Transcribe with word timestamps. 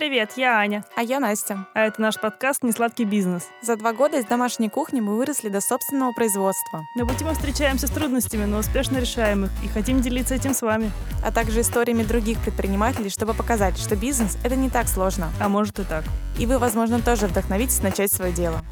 Привет, 0.00 0.32
я 0.36 0.56
Аня. 0.56 0.82
А 0.96 1.02
я 1.02 1.20
Настя. 1.20 1.66
А 1.74 1.80
это 1.84 2.00
наш 2.00 2.18
подкаст 2.18 2.62
«Несладкий 2.62 3.04
бизнес». 3.04 3.50
За 3.60 3.76
два 3.76 3.92
года 3.92 4.18
из 4.18 4.24
домашней 4.24 4.70
кухни 4.70 4.98
мы 5.00 5.14
выросли 5.14 5.50
до 5.50 5.60
собственного 5.60 6.12
производства. 6.12 6.86
На 6.96 7.04
пути 7.04 7.22
мы 7.22 7.34
встречаемся 7.34 7.86
с 7.86 7.90
трудностями, 7.90 8.46
но 8.46 8.60
успешно 8.60 8.96
решаем 8.96 9.44
их 9.44 9.50
и 9.62 9.68
хотим 9.68 10.00
делиться 10.00 10.34
этим 10.34 10.54
с 10.54 10.62
вами. 10.62 10.90
А 11.22 11.30
также 11.30 11.60
историями 11.60 12.02
других 12.02 12.40
предпринимателей, 12.40 13.10
чтобы 13.10 13.34
показать, 13.34 13.76
что 13.76 13.94
бизнес— 13.94 14.38
это 14.42 14.56
не 14.56 14.70
так 14.70 14.88
сложно. 14.88 15.28
А 15.38 15.50
может 15.50 15.78
и 15.78 15.84
так. 15.84 16.04
И 16.38 16.46
вы, 16.46 16.56
возможно, 16.56 17.02
тоже 17.02 17.26
вдохновитесь 17.26 17.82
начать 17.82 18.10
свое 18.10 18.32
дело. 18.32 18.62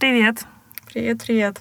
Привет. 0.00 0.46
Привет, 0.86 1.22
привет. 1.22 1.60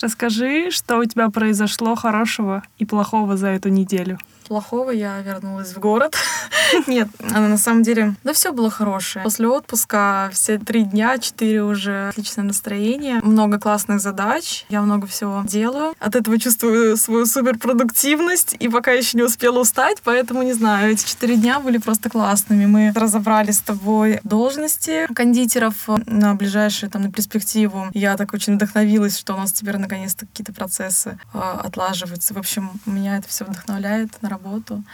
Расскажи, 0.00 0.70
что 0.70 0.98
у 0.98 1.04
тебя 1.04 1.28
произошло 1.28 1.94
хорошего 1.96 2.62
и 2.78 2.84
плохого 2.84 3.36
за 3.36 3.48
эту 3.48 3.68
неделю 3.68 4.18
плохого 4.48 4.90
я 4.90 5.20
вернулась 5.20 5.74
в 5.74 5.78
город. 5.78 6.16
Нет, 6.86 7.08
на 7.20 7.58
самом 7.58 7.82
деле, 7.82 8.14
да 8.24 8.32
все 8.32 8.52
было 8.52 8.70
хорошее. 8.70 9.22
После 9.22 9.46
отпуска 9.46 10.30
все 10.32 10.58
три 10.58 10.84
дня, 10.84 11.18
четыре 11.18 11.62
уже 11.62 12.08
отличное 12.08 12.44
настроение, 12.44 13.20
много 13.22 13.58
классных 13.58 14.00
задач, 14.00 14.64
я 14.68 14.80
много 14.82 15.06
всего 15.06 15.42
делаю. 15.46 15.94
От 15.98 16.16
этого 16.16 16.38
чувствую 16.38 16.96
свою 16.96 17.26
суперпродуктивность 17.26 18.56
и 18.58 18.68
пока 18.68 18.92
еще 18.92 19.16
не 19.16 19.22
успела 19.22 19.60
устать, 19.60 19.98
поэтому 20.02 20.42
не 20.42 20.54
знаю, 20.54 20.92
эти 20.92 21.06
четыре 21.06 21.36
дня 21.36 21.60
были 21.60 21.78
просто 21.78 22.10
классными. 22.10 22.66
Мы 22.66 22.92
разобрали 22.94 23.50
с 23.50 23.60
тобой 23.60 24.20
должности 24.24 25.06
кондитеров 25.14 25.74
на 26.06 26.34
ближайшие, 26.34 26.88
там, 26.90 27.02
на 27.02 27.12
перспективу. 27.12 27.86
Я 27.92 28.16
так 28.16 28.32
очень 28.32 28.54
вдохновилась, 28.54 29.18
что 29.18 29.34
у 29.34 29.36
нас 29.36 29.52
теперь 29.52 29.76
наконец-то 29.76 30.26
какие-то 30.26 30.52
процессы 30.52 31.18
э, 31.34 31.38
отлаживаются. 31.38 32.34
В 32.34 32.38
общем, 32.38 32.70
меня 32.86 33.18
это 33.18 33.28
все 33.28 33.44
вдохновляет 33.44 34.10
на 34.22 34.28
работу, 34.28 34.37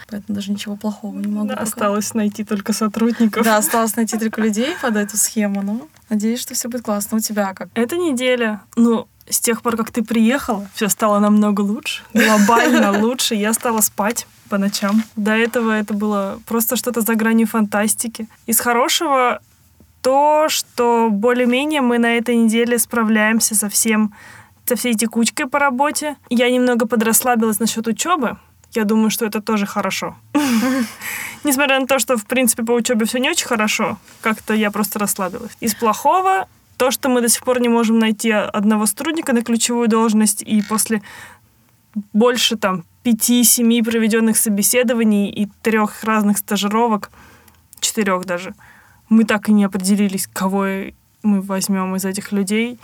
поэтому 0.07 0.35
даже 0.35 0.51
ничего 0.51 0.75
плохого 0.75 1.17
не 1.19 1.27
могу. 1.27 1.47
Да, 1.47 1.55
осталось 1.55 2.13
найти 2.13 2.43
только 2.43 2.73
сотрудников. 2.73 3.43
Да, 3.43 3.57
осталось 3.57 3.95
найти 3.95 4.17
только 4.17 4.41
людей 4.41 4.75
под 4.81 4.95
эту 4.95 5.17
схему, 5.17 5.61
но 5.61 5.87
надеюсь, 6.09 6.41
что 6.41 6.53
все 6.53 6.69
будет 6.69 6.83
классно. 6.83 7.17
У 7.17 7.19
тебя 7.19 7.53
как? 7.53 7.69
Эта 7.73 7.97
неделя, 7.97 8.61
ну, 8.75 9.07
с 9.29 9.39
тех 9.39 9.61
пор, 9.61 9.75
как 9.77 9.91
ты 9.91 10.03
приехала, 10.03 10.67
все 10.73 10.87
стало 10.89 11.19
намного 11.19 11.61
лучше, 11.61 12.03
глобально 12.13 12.99
лучше. 13.01 13.35
Я 13.35 13.53
стала 13.53 13.81
спать 13.81 14.27
по 14.49 14.57
ночам. 14.57 15.03
До 15.15 15.31
этого 15.31 15.71
это 15.71 15.93
было 15.93 16.39
просто 16.45 16.75
что-то 16.75 17.01
за 17.01 17.15
гранью 17.15 17.47
фантастики. 17.47 18.27
Из 18.45 18.59
хорошего 18.59 19.41
то, 20.01 20.49
что 20.49 21.09
более-менее 21.09 21.81
мы 21.81 21.97
на 21.97 22.17
этой 22.17 22.35
неделе 22.35 22.77
справляемся 22.77 23.55
со 23.55 23.69
всем, 23.69 24.13
со 24.65 24.75
всей 24.75 24.93
текучкой 24.93 25.47
по 25.47 25.57
работе. 25.57 26.15
Я 26.29 26.51
немного 26.51 26.85
подрасслабилась 26.85 27.59
насчет 27.59 27.87
учебы, 27.87 28.37
я 28.75 28.83
думаю, 28.83 29.09
что 29.09 29.25
это 29.25 29.41
тоже 29.41 29.65
хорошо. 29.65 30.15
Несмотря 31.43 31.79
на 31.79 31.87
то, 31.87 31.99
что, 31.99 32.17
в 32.17 32.25
принципе, 32.25 32.63
по 32.63 32.71
учебе 32.71 33.05
все 33.05 33.19
не 33.19 33.29
очень 33.29 33.47
хорошо, 33.47 33.97
как-то 34.21 34.53
я 34.53 34.71
просто 34.71 34.99
расслабилась. 34.99 35.51
Из 35.59 35.75
плохого 35.75 36.47
то, 36.77 36.91
что 36.91 37.09
мы 37.09 37.21
до 37.21 37.29
сих 37.29 37.43
пор 37.43 37.61
не 37.61 37.69
можем 37.69 37.99
найти 37.99 38.31
одного 38.31 38.85
сотрудника 38.85 39.33
на 39.33 39.41
ключевую 39.41 39.87
должность, 39.87 40.41
и 40.41 40.61
после 40.61 41.01
больше 42.13 42.57
там 42.57 42.83
пяти-семи 43.03 43.81
проведенных 43.81 44.37
собеседований 44.37 45.29
и 45.29 45.47
трех 45.61 46.03
разных 46.03 46.37
стажировок, 46.37 47.11
четырех 47.79 48.25
даже, 48.25 48.55
мы 49.09 49.23
так 49.23 49.47
и 49.49 49.53
не 49.53 49.63
определились, 49.63 50.27
кого 50.27 50.65
мы 51.23 51.41
возьмем 51.41 51.95
из 51.95 52.05
этих 52.05 52.31
людей. 52.31 52.79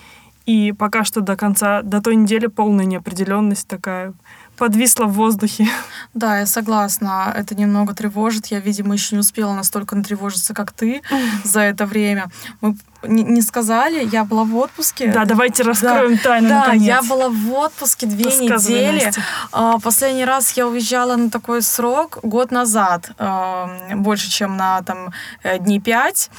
И 0.45 0.71
пока 0.71 1.03
что 1.03 1.21
до 1.21 1.35
конца, 1.35 1.81
до 1.81 2.01
той 2.01 2.15
недели 2.15 2.47
полная 2.47 2.85
неопределенность 2.85 3.67
такая 3.67 4.13
подвисла 4.57 5.05
в 5.05 5.13
воздухе. 5.13 5.67
Да, 6.13 6.39
я 6.39 6.45
согласна. 6.45 7.33
Это 7.35 7.55
немного 7.55 7.93
тревожит. 7.93 8.47
Я, 8.47 8.59
видимо, 8.59 8.93
еще 8.93 9.15
не 9.15 9.19
успела 9.19 9.53
настолько 9.53 9.95
натревожиться, 9.95 10.53
как 10.53 10.71
ты 10.71 11.01
за 11.43 11.61
это 11.61 11.85
время. 11.85 12.29
Мы 12.61 12.75
не, 13.03 13.41
сказали, 13.41 14.07
я 14.11 14.23
была 14.23 14.43
в 14.43 14.55
отпуске. 14.55 15.11
Да, 15.11 15.25
давайте 15.25 15.63
раскроем 15.63 16.17
да, 16.17 16.23
тайну 16.23 16.49
да, 16.49 16.59
наконец. 16.59 16.87
я 16.87 17.01
была 17.01 17.29
в 17.29 17.53
отпуске 17.53 18.05
две 18.05 18.25
недели. 18.25 19.05
Настя. 19.05 19.21
А, 19.51 19.79
последний 19.79 20.25
раз 20.25 20.51
я 20.57 20.67
уезжала 20.67 21.15
на 21.15 21.29
такой 21.29 21.61
срок 21.61 22.19
год 22.21 22.51
назад, 22.51 23.11
а, 23.17 23.69
больше, 23.95 24.29
чем 24.29 24.57
на 24.57 24.81
там 24.83 25.13
э, 25.43 25.57
дни 25.59 25.79
пять. 25.79 26.29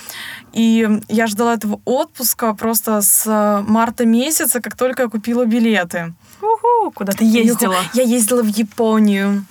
И 0.52 0.88
я 1.08 1.26
ждала 1.26 1.54
этого 1.54 1.80
отпуска 1.84 2.54
просто 2.54 3.00
с 3.00 3.64
марта 3.66 4.06
месяца, 4.06 4.60
как 4.60 4.76
только 4.76 5.02
я 5.04 5.08
купила 5.08 5.44
билеты. 5.44 6.14
Уху, 6.42 6.90
куда 6.92 7.12
ты 7.12 7.24
ездила? 7.24 7.76
Я 7.94 8.02
ездила 8.02 8.42
в 8.42 8.46
Японию. 8.46 9.44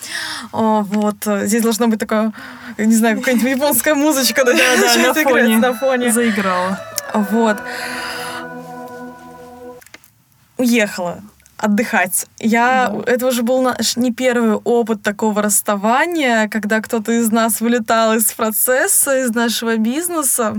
О, 0.51 0.81
вот. 0.81 1.15
Здесь 1.43 1.63
должна 1.63 1.87
быть 1.87 1.99
такая, 1.99 2.33
не 2.77 2.95
знаю, 2.95 3.19
какая-нибудь 3.19 3.51
японская 3.51 3.95
музычка. 3.95 4.43
Да, 4.43 4.53
да, 4.53 4.95
на 5.07 5.13
фоне. 5.13 5.57
на 5.57 5.73
фоне. 5.73 6.11
Заиграла. 6.11 6.79
Вот. 7.13 7.57
Уехала 10.57 11.21
отдыхать. 11.61 12.25
Я 12.39 12.91
да. 12.91 13.11
это 13.11 13.27
уже 13.27 13.43
был 13.43 13.61
наш 13.61 13.95
не 13.95 14.11
первый 14.11 14.55
опыт 14.55 15.01
такого 15.03 15.41
расставания, 15.41 16.47
когда 16.49 16.81
кто-то 16.81 17.11
из 17.11 17.31
нас 17.31 17.61
вылетал 17.61 18.15
из 18.15 18.31
процесса, 18.31 19.19
из 19.19 19.33
нашего 19.33 19.77
бизнеса. 19.77 20.55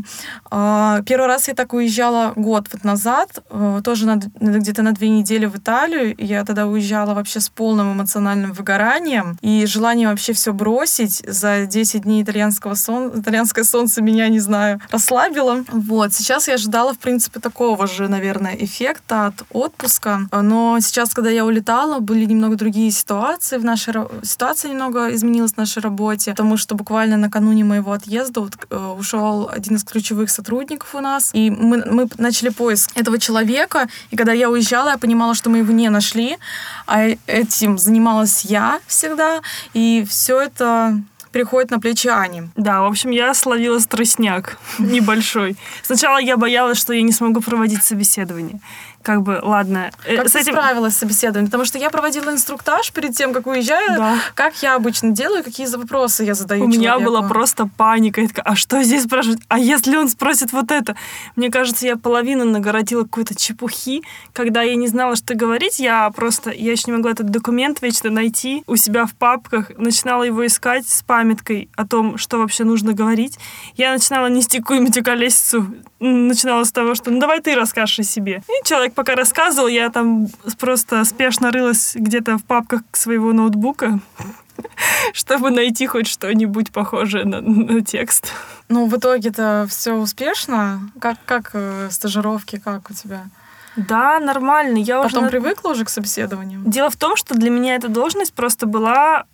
А, 0.51 1.03
первый 1.03 1.27
раз 1.27 1.49
я 1.49 1.55
так 1.55 1.73
уезжала 1.73 2.33
год 2.37 2.69
вот 2.73 2.85
назад, 2.85 3.43
э, 3.51 3.81
тоже 3.85 4.07
на, 4.07 4.21
где-то 4.41 4.83
на 4.83 4.93
две 4.93 5.09
недели 5.09 5.47
в 5.47 5.57
Италию. 5.57 6.15
Я 6.19 6.45
тогда 6.45 6.67
уезжала 6.67 7.15
вообще 7.15 7.41
с 7.41 7.49
полным 7.49 7.95
эмоциональным 7.95 8.53
выгоранием 8.53 9.39
и 9.41 9.67
желанием 9.67 10.11
вообще 10.11 10.33
все 10.33 10.53
бросить. 10.53 11.23
За 11.27 11.67
10 11.67 12.03
дней 12.03 12.23
итальянского 12.23 12.75
сон... 12.75 13.21
итальянское 13.21 13.65
солнце 13.65 14.03
меня, 14.03 14.29
не 14.29 14.41
знаю, 14.41 14.81
расслабило. 14.91 15.65
Вот. 15.73 16.13
Сейчас 16.13 16.49
я 16.49 16.55
ожидала, 16.55 16.95
в 16.95 16.99
принципе, 16.99 17.41
такого 17.41 17.87
же, 17.87 18.09
наверное, 18.09 18.55
эффекта 18.55 19.27
от 19.27 19.45
отпуска. 19.51 20.21
Но 20.31 20.79
сейчас, 20.81 20.92
когда 21.15 21.31
я 21.31 21.45
улетала, 21.45 22.01
были 22.01 22.25
немного 22.25 22.57
другие 22.57 22.91
ситуации 22.91 23.59
в 23.59 23.65
нашей 23.65 23.95
ситуация 24.23 24.71
немного 24.71 25.15
изменилась 25.15 25.55
в 25.55 25.57
нашей 25.57 25.83
работе, 25.83 26.31
потому 26.31 26.57
что 26.57 26.75
буквально 26.75 27.17
накануне 27.17 27.65
моего 27.65 27.93
отъезда 27.93 28.41
вот, 28.41 28.53
э, 28.71 28.95
ушел 28.99 29.49
один 29.49 29.77
из 29.77 29.85
ключевых 29.85 30.31
сотрудников 30.31 30.95
у 30.95 31.01
нас, 31.01 31.31
и 31.33 31.51
мы, 31.51 31.85
мы 31.87 32.09
начали 32.19 32.51
поиск 32.51 32.91
этого 32.95 33.19
человека, 33.19 33.89
и 34.11 34.17
когда 34.17 34.33
я 34.33 34.51
уезжала, 34.51 34.91
я 34.91 34.99
понимала, 34.99 35.35
что 35.35 35.51
мы 35.51 35.59
его 35.59 35.73
не 35.73 35.89
нашли, 35.89 36.37
а 36.87 37.07
этим 37.27 37.79
занималась 37.79 38.45
я 38.45 38.81
всегда, 38.87 39.41
и 39.75 40.05
все 40.09 40.41
это 40.41 41.01
переходит 41.33 41.71
на 41.71 41.81
плечи 41.81 42.09
Ани. 42.09 42.43
Да, 42.57 42.83
в 42.83 42.85
общем, 42.85 43.11
я 43.11 43.35
словила 43.35 43.79
страстняк 43.79 44.59
небольшой. 44.79 45.57
Сначала 45.83 46.19
я 46.19 46.37
боялась, 46.37 46.79
что 46.79 46.93
я 46.93 47.03
не 47.03 47.13
смогу 47.13 47.41
проводить 47.41 47.83
собеседование 47.83 48.61
как 49.03 49.23
бы, 49.23 49.41
ладно. 49.43 49.91
Э, 50.07 50.17
как 50.17 50.29
с 50.29 50.33
ты 50.33 50.41
этим... 50.41 50.53
справилась 50.53 50.95
с 50.95 50.99
собеседованием? 50.99 51.47
Потому 51.47 51.65
что 51.65 51.79
я 51.79 51.91
проводила 51.91 52.31
инструктаж 52.31 52.93
перед 52.93 53.15
тем, 53.15 53.33
как 53.33 53.47
уезжаю. 53.47 53.99
Да. 53.99 54.19
Как 54.35 54.63
я 54.63 54.75
обычно 54.75 55.11
делаю, 55.11 55.45
какие 55.45 55.67
вопросы 55.77 56.25
я 56.25 56.35
задаю 56.35 56.65
У 56.65 56.71
человеку. 56.73 56.81
меня 56.81 56.99
была 57.07 57.29
просто 57.29 57.69
паника. 57.77 58.21
Я 58.21 58.29
такая, 58.29 58.45
а 58.45 58.57
что 58.57 58.83
здесь 58.83 59.05
спрашивать? 59.05 59.41
А 59.49 59.59
если 59.59 59.97
он 59.97 60.09
спросит 60.09 60.53
вот 60.53 60.71
это? 60.71 60.97
Мне 61.37 61.51
кажется, 61.51 61.87
я 61.87 61.97
половину 61.97 62.45
нагородила 62.45 63.03
какой-то 63.03 63.35
чепухи. 63.35 64.03
Когда 64.33 64.63
я 64.63 64.75
не 64.77 64.89
знала, 64.89 65.17
что 65.17 65.35
говорить, 65.35 65.79
я 65.79 66.11
просто, 66.11 66.51
я 66.51 66.73
еще 66.73 66.85
не 66.87 66.93
могла 66.93 67.13
этот 67.13 67.31
документ 67.31 67.83
вечно 67.83 68.11
найти 68.11 68.63
у 68.67 68.77
себя 68.77 69.07
в 69.07 69.15
папках. 69.15 69.71
Начинала 69.77 70.23
его 70.23 70.47
искать 70.47 70.89
с 70.89 71.03
памяткой 71.03 71.69
о 71.77 71.87
том, 71.87 72.19
что 72.19 72.39
вообще 72.39 72.65
нужно 72.65 72.93
говорить. 72.93 73.39
Я 73.77 73.93
начинала 73.93 74.27
нести 74.29 74.59
какую-нибудь 74.61 74.97
околесицу. 74.99 75.75
Начинала 76.01 76.65
с 76.65 76.73
того, 76.73 76.95
что 76.95 77.11
ну 77.11 77.21
давай 77.21 77.41
ты 77.41 77.55
расскажешь 77.55 78.01
о 78.01 78.03
себе. 78.03 78.43
И 78.49 78.67
человек 78.67 78.92
человек 78.93 78.95
пока 78.95 79.15
рассказывал, 79.15 79.69
я 79.69 79.91
там 79.91 80.29
просто 80.59 81.05
спешно 81.05 81.51
рылась 81.51 81.95
где-то 81.95 82.39
в 82.39 82.45
папках 82.45 82.83
своего 82.93 83.33
ноутбука, 83.33 84.01
чтобы 85.13 85.51
найти 85.51 85.87
хоть 85.87 86.07
что-нибудь 86.07 86.71
похожее 86.71 87.25
на, 87.25 87.41
на 87.41 87.81
текст. 87.81 88.33
Ну, 88.69 88.87
в 88.87 88.97
итоге-то 88.97 89.67
все 89.69 89.95
успешно? 89.95 90.81
Как, 91.01 91.19
как 91.25 91.51
э, 91.55 91.89
стажировки, 91.91 92.59
как 92.59 92.91
у 92.91 92.95
тебя? 92.95 93.25
Да, 93.77 94.21
нормально. 94.21 94.79
Я 94.79 95.03
Потом 95.03 95.25
уже... 95.25 95.31
привыкла 95.31 95.71
уже 95.71 95.85
к 95.85 95.89
собеседованию? 95.89 96.61
Дело 96.65 96.91
в 96.91 96.97
том, 96.97 97.17
что 97.17 97.35
для 97.35 97.51
меня 97.51 97.75
эта 97.75 97.89
должность 97.89 98.35
просто 98.35 98.67
была 98.67 99.25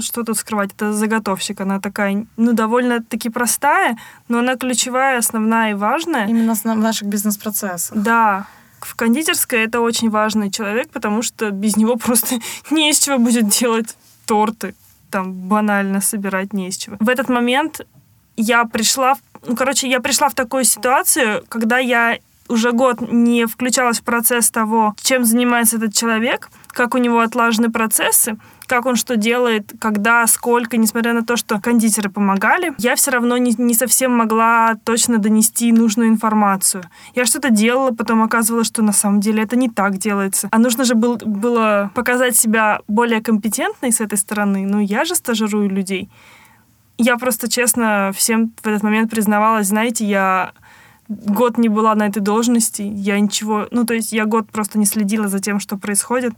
что 0.00 0.24
тут 0.24 0.38
скрывать, 0.38 0.70
это 0.72 0.94
заготовщик, 0.94 1.60
она 1.60 1.78
такая, 1.78 2.24
ну, 2.38 2.54
довольно-таки 2.54 3.28
простая, 3.28 3.98
но 4.26 4.38
она 4.38 4.56
ключевая, 4.56 5.18
основная 5.18 5.72
и 5.72 5.74
важная. 5.74 6.26
Именно 6.26 6.54
в 6.54 6.64
наших 6.64 7.08
бизнес-процессах. 7.08 7.98
Да, 7.98 8.46
в 8.86 8.94
кондитерской 8.94 9.60
это 9.60 9.80
очень 9.80 10.10
важный 10.10 10.50
человек, 10.50 10.90
потому 10.90 11.22
что 11.22 11.50
без 11.50 11.76
него 11.76 11.96
просто 11.96 12.36
не 12.70 12.90
из 12.90 12.98
чего 12.98 13.18
будет 13.18 13.48
делать 13.48 13.96
торты. 14.26 14.74
Там 15.10 15.32
банально 15.32 16.00
собирать 16.00 16.52
не 16.52 16.68
из 16.68 16.76
чего. 16.76 16.96
В 17.00 17.08
этот 17.08 17.28
момент 17.28 17.80
я 18.36 18.64
пришла, 18.64 19.16
ну, 19.46 19.56
короче, 19.56 19.88
я 19.88 20.00
пришла 20.00 20.28
в 20.28 20.34
такую 20.34 20.64
ситуацию, 20.64 21.44
когда 21.48 21.78
я 21.78 22.18
уже 22.48 22.72
год 22.72 23.00
не 23.00 23.46
включалась 23.46 24.00
в 24.00 24.04
процесс 24.04 24.50
того, 24.50 24.94
чем 25.02 25.24
занимается 25.24 25.76
этот 25.76 25.94
человек, 25.94 26.50
как 26.68 26.94
у 26.94 26.98
него 26.98 27.20
отлажены 27.20 27.70
процессы, 27.70 28.36
как 28.68 28.86
он 28.86 28.96
что 28.96 29.16
делает, 29.16 29.72
когда, 29.80 30.26
сколько, 30.26 30.76
несмотря 30.76 31.12
на 31.14 31.24
то, 31.24 31.36
что 31.36 31.58
кондитеры 31.60 32.10
помогали, 32.10 32.74
я 32.78 32.94
все 32.94 33.10
равно 33.10 33.36
не, 33.38 33.54
не 33.58 33.74
совсем 33.74 34.16
могла 34.16 34.76
точно 34.84 35.18
донести 35.18 35.72
нужную 35.72 36.10
информацию. 36.10 36.84
Я 37.14 37.24
что-то 37.24 37.50
делала, 37.50 37.90
потом 37.90 38.22
оказывалось, 38.22 38.66
что 38.66 38.82
на 38.82 38.92
самом 38.92 39.20
деле 39.20 39.42
это 39.42 39.56
не 39.56 39.68
так 39.68 39.96
делается. 39.96 40.48
А 40.52 40.58
нужно 40.58 40.84
же 40.84 40.94
был, 40.94 41.16
было 41.16 41.90
показать 41.94 42.36
себя 42.36 42.80
более 42.86 43.22
компетентной 43.22 43.90
с 43.90 44.00
этой 44.00 44.18
стороны. 44.18 44.66
Ну, 44.66 44.80
я 44.80 45.04
же 45.04 45.14
стажирую 45.14 45.70
людей. 45.70 46.10
Я 46.98 47.16
просто 47.16 47.48
честно 47.48 48.12
всем 48.14 48.52
в 48.62 48.66
этот 48.66 48.82
момент 48.82 49.10
признавалась, 49.10 49.68
знаете, 49.68 50.04
я 50.04 50.52
год 51.08 51.56
не 51.56 51.68
была 51.68 51.94
на 51.94 52.06
этой 52.06 52.20
должности, 52.20 52.82
я 52.82 53.18
ничего, 53.18 53.66
ну, 53.70 53.84
то 53.86 53.94
есть 53.94 54.12
я 54.12 54.26
год 54.26 54.50
просто 54.50 54.78
не 54.78 54.84
следила 54.84 55.28
за 55.28 55.38
тем, 55.38 55.58
что 55.58 55.78
происходит 55.78 56.34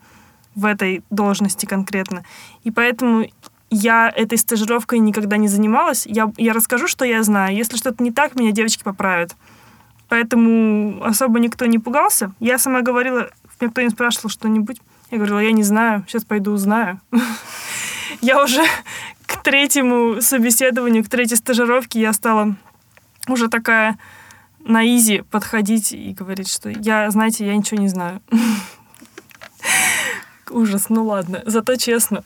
в 0.60 0.66
этой 0.66 1.02
должности 1.10 1.66
конкретно. 1.66 2.24
И 2.62 2.70
поэтому 2.70 3.26
я 3.70 4.12
этой 4.14 4.36
стажировкой 4.36 4.98
никогда 4.98 5.36
не 5.36 5.48
занималась. 5.48 6.06
Я, 6.06 6.32
я 6.36 6.52
расскажу, 6.52 6.86
что 6.86 7.04
я 7.04 7.22
знаю. 7.22 7.56
Если 7.56 7.76
что-то 7.76 8.02
не 8.02 8.10
так, 8.10 8.34
меня 8.34 8.52
девочки 8.52 8.82
поправят. 8.82 9.34
Поэтому 10.08 11.02
особо 11.04 11.38
никто 11.38 11.66
не 11.66 11.78
пугался. 11.78 12.32
Я 12.40 12.58
сама 12.58 12.82
говорила, 12.82 13.30
меня 13.60 13.70
кто 13.70 13.80
не 13.80 13.90
спрашивал 13.90 14.28
что-нибудь. 14.28 14.80
Я 15.10 15.18
говорила, 15.18 15.38
я 15.38 15.52
не 15.52 15.62
знаю, 15.62 16.04
сейчас 16.06 16.24
пойду 16.24 16.52
узнаю. 16.52 17.00
Я 18.20 18.42
уже 18.42 18.62
к 19.24 19.42
третьему 19.42 20.20
собеседованию, 20.20 21.04
к 21.04 21.08
третьей 21.08 21.36
стажировке 21.36 22.00
я 22.00 22.12
стала 22.12 22.56
уже 23.28 23.48
такая 23.48 23.96
на 24.58 24.84
изи 24.84 25.22
подходить 25.30 25.92
и 25.92 26.12
говорить, 26.12 26.48
что 26.48 26.68
я, 26.68 27.10
знаете, 27.10 27.46
я 27.46 27.56
ничего 27.56 27.80
не 27.80 27.88
знаю. 27.88 28.20
Ужас, 30.50 30.88
ну 30.88 31.04
ладно, 31.04 31.42
зато 31.46 31.76
честно. 31.76 32.22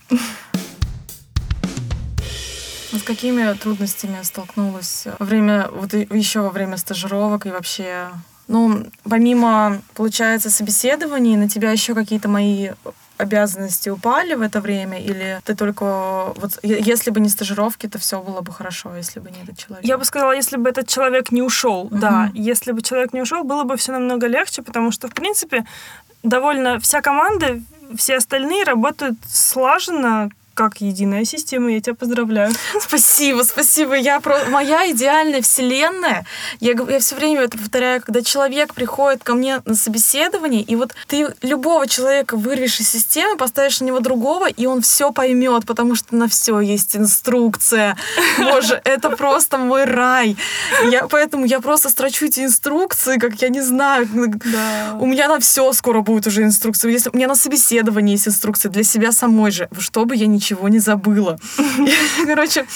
С 2.93 3.03
какими 3.03 3.53
трудностями 3.55 4.23
столкнулась 4.23 5.07
во 5.19 5.27
время, 5.27 5.69
вот 5.73 5.93
еще 5.93 6.41
во 6.41 6.51
время 6.51 6.77
стажировок 6.77 7.47
и 7.47 7.51
вообще 7.51 8.09
ну, 8.47 8.85
помимо, 9.09 9.81
получается, 9.95 10.51
собеседований, 10.51 11.37
на 11.37 11.49
тебя 11.49 11.71
еще 11.71 11.95
какие-то 11.95 12.29
мои 12.29 12.71
обязанности 13.17 13.89
упали 13.89 14.35
в 14.35 14.43
это 14.43 14.61
время, 14.61 15.01
или 15.01 15.41
ты 15.45 15.55
только 15.55 16.33
вот 16.37 16.59
если 16.63 17.11
бы 17.11 17.21
не 17.21 17.29
стажировки, 17.29 17.89
то 17.89 17.99
все 17.99 18.21
было 18.21 18.41
бы 18.41 18.53
хорошо, 18.53 18.95
если 18.97 19.21
бы 19.21 19.31
не 19.31 19.43
этот 19.43 19.57
человек? 19.57 19.85
Я 19.85 19.99
бы 19.99 20.05
сказала, 20.05 20.33
если 20.33 20.57
бы 20.57 20.69
этот 20.69 20.89
человек 20.89 21.31
не 21.31 21.43
ушел, 21.43 21.83
угу. 21.83 21.97
да, 21.97 22.31
если 22.35 22.73
бы 22.73 22.83
человек 22.83 23.13
не 23.13 23.23
ушел, 23.23 23.45
было 23.45 23.65
бы 23.65 23.77
все 23.77 23.93
намного 23.93 24.27
легче, 24.27 24.63
потому 24.63 24.91
что 24.91 25.09
в 25.09 25.15
принципе 25.15 25.65
довольно 26.25 26.81
вся 26.81 27.01
команда, 27.03 27.61
все 27.97 28.17
остальные 28.17 28.65
работают 28.65 29.17
слаженно, 29.27 30.31
как 30.55 30.81
единая 30.81 31.25
система. 31.25 31.73
Я 31.73 31.81
тебя 31.81 31.95
поздравляю. 31.95 32.53
Спасибо, 32.81 33.43
спасибо. 33.43 33.95
Я 33.95 34.21
про... 34.21 34.45
Моя 34.49 34.91
идеальная 34.91 35.43
вселенная. 35.43 36.27
Я, 36.61 36.73
я 36.89 36.99
все 37.01 37.17
время 37.17 37.43
это 37.43 37.59
повторяю, 37.59 38.03
когда 38.03 38.23
человек 38.23 38.75
приходит 38.75 39.25
ко 39.25 39.35
мне 39.35 39.61
на 39.65 39.75
собеседование, 39.75 40.63
и 40.63 40.77
вот 40.77 40.95
ты 41.07 41.29
любого 41.43 41.87
человека 41.87 42.37
вырвешь 42.37 42.81
из 42.81 42.89
системы, 42.89 43.37
поставишь 43.37 43.81
на 43.81 43.87
него 43.87 44.01
другого, 44.01 44.49
и 44.49 44.67
он 44.67 44.81
все 44.83 45.13
поймет, 45.13 45.67
потому 45.67 45.95
что 45.95 46.15
на 46.15 46.29
все 46.29 46.61
есть 46.61 46.97
инструкция. 46.97 47.97
Боже, 48.39 48.81
это 48.85 49.11
просто 49.11 49.59
мой 49.59 49.85
рай. 49.85 50.37
Я, 50.91 51.07
поэтому 51.09 51.45
я 51.45 51.61
просто 51.61 51.89
строчу 51.89 52.27
эти 52.27 52.41
инструкции, 52.41 53.19
как 53.19 53.41
я 53.43 53.49
не 53.49 53.61
знаю. 53.61 54.09
Да. 54.13 54.99
У 55.01 55.07
меня 55.07 55.29
на 55.29 55.41
все 55.41 55.73
скоро 55.73 56.01
будет 56.01 56.27
уже 56.27 56.43
инструкция. 56.43 56.91
Если 56.91 57.11
у 57.11 57.17
меня 57.17 57.29
на 57.29 57.35
собеседовании 57.35 58.13
есть 58.13 58.29
инструкция 58.29 58.71
для 58.71 58.85
себя 58.85 59.13
самой 59.13 59.51
же, 59.51 59.69
чтобы 59.79 60.17
я 60.17 60.27
не 60.27 60.41
ничего 60.45 60.69
не 60.69 60.79
забыла. 60.79 61.39
Короче, 62.27 62.67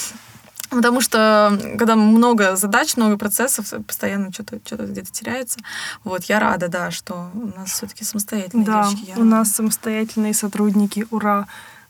Потому 0.70 1.00
что 1.00 1.58
когда 1.78 1.96
много 1.96 2.54
задач, 2.54 2.94
много 2.98 3.16
процессов, 3.16 3.72
постоянно 3.86 4.30
что-то 4.30 4.58
что 4.62 4.76
где-то 4.76 5.10
теряется. 5.10 5.60
Вот, 6.04 6.24
я 6.24 6.38
рада, 6.40 6.68
да, 6.68 6.90
что 6.90 7.30
у 7.32 7.46
нас 7.58 7.70
все-таки 7.70 8.04
самостоятельные 8.04 8.66
да, 8.66 8.86
девочки. 8.90 9.12
Да, 9.16 9.22
у 9.22 9.24
нас 9.24 9.50
самостоятельные 9.52 10.34
сотрудники, 10.34 11.06
ура. 11.10 11.46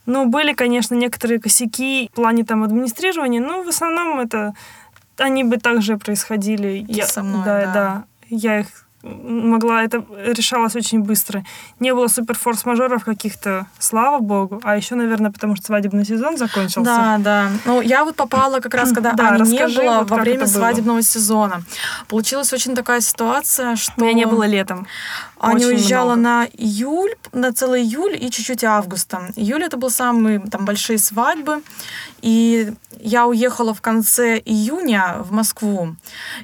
Ну, 0.07 0.27
были, 0.27 0.53
конечно, 0.53 0.95
некоторые 0.95 1.41
косяки 1.41 2.09
в 2.13 2.15
плане 2.15 2.45
там 2.45 2.63
администрирования, 2.63 3.41
но 3.41 3.65
в 3.65 3.69
основном 3.69 4.21
это 4.21 4.55
они 5.17 5.43
бы 5.43 5.57
также 5.57 5.99
происходили. 5.99 6.87
И 6.89 6.93
я, 6.93 7.09
со 7.09 7.25
мной, 7.25 7.45
да, 7.45 7.61
да. 7.61 7.73
да. 7.73 8.05
Я 8.29 8.61
их 8.61 8.88
могла, 9.03 9.85
это 9.85 10.05
решалось 10.25 10.75
очень 10.75 11.01
быстро. 11.01 11.45
Не 11.79 11.95
было 11.95 12.09
супер 12.09 12.37
форс-мажоров 12.37 13.05
каких-то, 13.05 13.67
слава 13.79 14.19
богу. 14.19 14.61
А 14.65 14.77
еще, 14.77 14.97
наверное, 14.97 15.31
потому 15.31 15.55
что 15.57 15.67
свадебный 15.67 16.05
сезон 16.05 16.37
закончился. 16.37 16.83
Да, 16.83 17.19
да. 17.19 17.49
Ну, 17.65 17.81
я 17.81 18.05
вот 18.05 18.17
попала 18.17 18.61
как 18.61 18.75
раз, 18.75 18.93
когда 18.93 19.13
да, 19.13 19.31
Ани 19.31 19.51
не 19.51 19.69
было, 19.69 20.01
вот 20.01 20.11
во 20.11 20.17
время 20.17 20.47
свадебного 20.47 21.03
сезона. 21.03 21.63
Получилась 22.09 22.53
очень 22.53 22.75
такая 22.75 23.01
ситуация, 23.01 23.77
что... 23.77 23.93
Меня 24.03 24.13
не 24.13 24.27
было 24.27 24.45
летом. 24.45 24.87
Аня 25.41 25.57
очень 25.57 25.67
уезжала 25.69 26.15
много. 26.15 26.23
на 26.23 26.47
июль, 26.47 27.15
на 27.33 27.53
целый 27.53 27.83
июль 27.83 28.17
и 28.21 28.31
чуть-чуть 28.31 28.65
августа. 28.65 29.31
Июль 29.37 29.65
это 29.65 29.77
был 29.77 29.91
самые 29.91 30.41
там 30.41 30.65
большие 30.65 30.99
свадьбы. 30.99 31.63
И 32.23 32.73
я 33.01 33.27
уехала 33.27 33.75
в 33.75 33.81
конце 33.81 34.39
июня 34.39 35.17
в 35.21 35.33
Москву. 35.33 35.97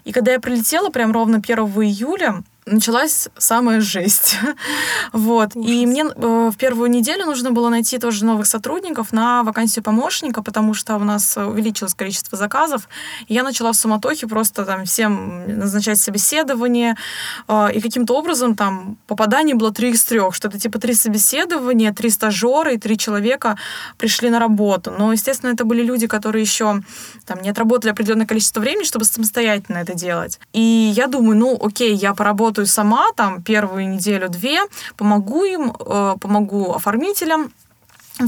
И 0.05 0.13
когда 0.13 0.33
я 0.33 0.41
прилетела, 0.41 0.91
прям 0.91 1.13
ровно 1.13 1.39
1 1.39 1.59
июля, 1.59 2.43
началась 2.67 3.29
самая 3.37 3.81
жесть. 3.81 4.37
вот. 5.13 5.55
Ужас. 5.55 5.71
И 5.71 5.87
мне 5.87 6.05
э, 6.05 6.51
в 6.53 6.57
первую 6.57 6.91
неделю 6.91 7.27
нужно 7.27 7.51
было 7.51 7.69
найти 7.69 7.99
тоже 7.99 8.25
новых 8.25 8.47
сотрудников 8.47 9.13
на 9.13 9.43
вакансию 9.43 9.83
помощника, 9.83 10.43
потому 10.43 10.75
что 10.75 10.97
у 10.97 11.05
нас 11.05 11.37
увеличилось 11.37 11.95
количество 11.95 12.39
заказов. 12.39 12.89
И 13.29 13.35
я 13.35 13.43
начала 13.43 13.73
в 13.73 13.77
суматохе 13.77 14.27
просто 14.27 14.65
там 14.65 14.85
всем 14.85 15.59
назначать 15.59 15.99
собеседование. 15.99 16.97
Э, 17.49 17.69
и 17.73 17.81
каким-то 17.81 18.15
образом 18.17 18.55
там 18.55 18.97
попаданий 19.07 19.55
было 19.55 19.73
три 19.73 19.91
из 19.91 20.05
трех, 20.05 20.35
что 20.35 20.49
это 20.49 20.59
типа 20.59 20.79
три 20.79 20.95
собеседования, 20.95 21.93
три 21.93 22.11
стажера 22.11 22.73
и 22.73 22.79
три 22.79 22.97
человека 22.97 23.59
пришли 23.99 24.31
на 24.31 24.39
работу. 24.39 24.93
Но, 24.99 25.13
естественно, 25.13 25.51
это 25.51 25.65
были 25.65 25.83
люди, 25.83 26.07
которые 26.07 26.43
еще 26.43 26.83
там 27.27 27.43
не 27.43 27.51
отработали 27.51 27.91
определенное 27.91 28.27
количество 28.27 28.61
времени, 28.61 28.85
чтобы 28.85 29.05
самостоятельно 29.05 29.79
это 29.79 29.95
делать. 29.95 30.41
И 30.53 30.93
я 30.97 31.07
думаю, 31.07 31.37
ну, 31.37 31.59
окей, 31.61 31.95
я 31.95 32.15
поработаю 32.15 32.54
поработаю 32.55 32.67
сама 32.67 33.13
там 33.17 33.43
первую 33.43 33.89
неделю-две, 33.89 34.61
помогу 34.97 35.45
им, 35.45 35.73
э, 35.79 36.17
помогу 36.21 36.73
оформителям, 36.73 37.51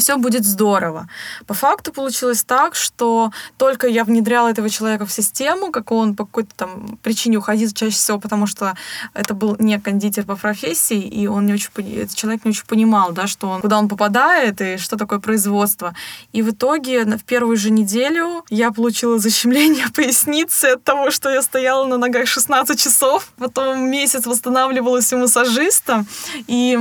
все 0.00 0.16
будет 0.16 0.44
здорово. 0.44 1.08
По 1.46 1.54
факту 1.54 1.92
получилось 1.92 2.42
так, 2.42 2.74
что 2.74 3.30
только 3.56 3.86
я 3.86 4.04
внедряла 4.04 4.48
этого 4.48 4.68
человека 4.68 5.06
в 5.06 5.12
систему, 5.12 5.70
как 5.70 5.92
он 5.92 6.16
по 6.16 6.24
какой-то 6.24 6.50
там 6.56 6.98
причине 7.02 7.38
уходил, 7.38 7.70
чаще 7.70 7.94
всего 7.94 8.18
потому, 8.18 8.46
что 8.46 8.74
это 9.14 9.34
был 9.34 9.56
не 9.58 9.78
кондитер 9.78 10.24
по 10.24 10.36
профессии, 10.36 11.00
и 11.00 11.28
он 11.28 11.46
не 11.46 11.52
очень, 11.52 11.68
этот 11.96 12.16
человек 12.16 12.44
не 12.44 12.50
очень 12.50 12.66
понимал, 12.66 13.12
да, 13.12 13.26
что 13.26 13.48
он, 13.48 13.60
куда 13.60 13.78
он 13.78 13.88
попадает 13.88 14.60
и 14.60 14.76
что 14.76 14.96
такое 14.96 15.20
производство. 15.20 15.94
И 16.32 16.42
в 16.42 16.50
итоге 16.50 17.04
в 17.04 17.24
первую 17.24 17.56
же 17.56 17.70
неделю 17.70 18.44
я 18.50 18.72
получила 18.72 19.18
защемление 19.18 19.86
поясницы 19.94 20.64
от 20.66 20.82
того, 20.82 21.10
что 21.10 21.30
я 21.30 21.42
стояла 21.42 21.86
на 21.86 21.96
ногах 21.96 22.26
16 22.26 22.78
часов, 22.78 23.28
потом 23.38 23.88
месяц 23.88 24.26
восстанавливалась 24.26 25.12
у 25.12 25.18
массажиста, 25.18 26.04
и 26.48 26.78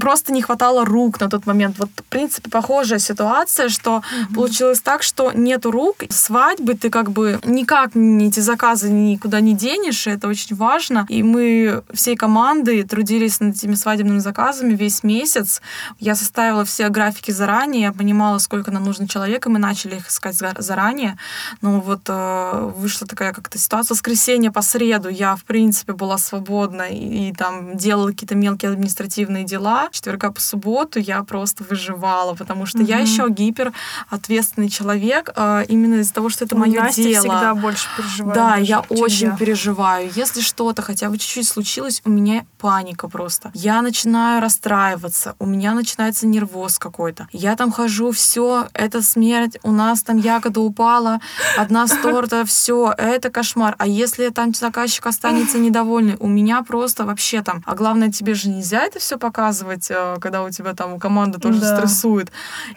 просто 0.00 0.32
не 0.32 0.42
хватало 0.42 0.84
рук 0.84 1.20
на 1.20 1.28
тот 1.28 1.46
момент. 1.46 1.78
Вот, 1.78 1.90
в 1.96 2.04
принципе, 2.04 2.50
похожая 2.50 2.98
ситуация, 2.98 3.68
что 3.68 3.96
mm-hmm. 3.96 4.34
получилось 4.34 4.80
так, 4.80 5.02
что 5.02 5.32
нету 5.32 5.70
рук. 5.70 5.96
Свадьбы 6.10 6.74
ты 6.74 6.90
как 6.90 7.10
бы 7.10 7.40
никак 7.44 7.96
эти 7.96 8.40
заказы 8.40 8.90
никуда 8.90 9.40
не 9.40 9.54
денешь, 9.54 10.06
и 10.06 10.10
это 10.10 10.28
очень 10.28 10.56
важно. 10.56 11.06
И 11.08 11.22
мы 11.22 11.82
всей 11.92 12.16
командой 12.16 12.82
трудились 12.82 13.40
над 13.40 13.56
этими 13.56 13.74
свадебными 13.74 14.18
заказами 14.18 14.74
весь 14.74 15.02
месяц. 15.02 15.60
Я 15.98 16.14
составила 16.14 16.64
все 16.64 16.88
графики 16.88 17.30
заранее, 17.30 17.82
я 17.82 17.92
понимала, 17.92 18.38
сколько 18.38 18.70
нам 18.70 18.84
нужно 18.84 19.08
человек, 19.08 19.46
и 19.46 19.50
мы 19.50 19.58
начали 19.58 19.96
их 19.96 20.08
искать 20.08 20.36
заранее. 20.36 21.18
Ну 21.62 21.80
вот 21.80 22.02
э, 22.08 22.72
вышла 22.76 23.06
такая 23.06 23.32
как-то 23.32 23.58
ситуация. 23.58 23.94
Воскресенье 23.94 24.50
по 24.50 24.62
среду 24.62 25.08
я, 25.08 25.36
в 25.36 25.44
принципе, 25.44 25.92
была 25.92 26.18
свободна 26.18 26.82
и, 26.82 27.28
и 27.28 27.32
там 27.32 27.76
делала 27.76 28.10
какие-то 28.10 28.34
мелкие 28.34 28.70
административные 28.70 29.44
дела, 29.44 29.85
четверга, 29.90 30.16
четверга 30.16 30.32
по 30.32 30.40
субботу 30.40 30.98
я 30.98 31.22
просто 31.22 31.64
выживала, 31.64 32.34
потому 32.34 32.66
что 32.66 32.78
я 32.82 32.98
еще 32.98 33.28
гипер 33.28 33.72
ответственный 34.08 34.68
человек, 34.68 35.30
а, 35.36 35.62
именно 35.68 36.00
из-за 36.00 36.14
того, 36.14 36.28
что 36.28 36.44
это 36.44 36.56
мое 36.56 36.80
Настя 36.80 37.02
дело. 37.02 37.20
всегда 37.20 37.54
больше 37.54 37.88
переживает. 37.96 38.34
Да, 38.34 38.56
я 38.56 38.80
очень 38.88 39.28
я. 39.28 39.36
переживаю. 39.36 40.10
Если 40.14 40.40
что-то 40.40 40.82
хотя 40.82 41.08
бы 41.08 41.18
чуть-чуть 41.18 41.48
случилось, 41.48 42.02
у 42.04 42.10
меня 42.10 42.46
паника 42.58 43.08
просто. 43.08 43.50
Я 43.54 43.82
начинаю 43.82 44.40
расстраиваться, 44.40 45.34
у 45.38 45.46
меня 45.46 45.74
начинается 45.74 46.26
нервоз 46.26 46.78
какой-то. 46.78 47.28
Я 47.32 47.56
там 47.56 47.72
хожу, 47.72 48.10
все, 48.10 48.68
это 48.72 49.02
смерть, 49.02 49.58
у 49.62 49.72
нас 49.72 50.02
там 50.02 50.18
ягода 50.18 50.60
упала, 50.60 51.20
одна 51.56 51.86
с 51.86 51.96
торта, 52.02 52.44
все, 52.46 52.94
это 52.96 53.30
кошмар. 53.30 53.74
А 53.78 53.86
если 53.86 54.28
там 54.28 54.54
заказчик 54.54 55.06
останется 55.06 55.58
недовольный, 55.58 56.16
у 56.20 56.28
меня 56.28 56.62
просто 56.62 57.04
вообще 57.04 57.42
там... 57.42 57.62
А 57.66 57.74
главное, 57.74 58.10
тебе 58.10 58.34
же 58.34 58.48
нельзя 58.48 58.82
это 58.82 58.98
все 58.98 59.18
показывать, 59.18 59.75
э, 59.90 60.16
когда 60.20 60.42
у 60.42 60.50
тебя 60.50 60.74
там 60.74 60.98
команда 60.98 61.38
тоже 61.38 61.60
Да. 61.60 61.76
стрессует. 61.76 62.30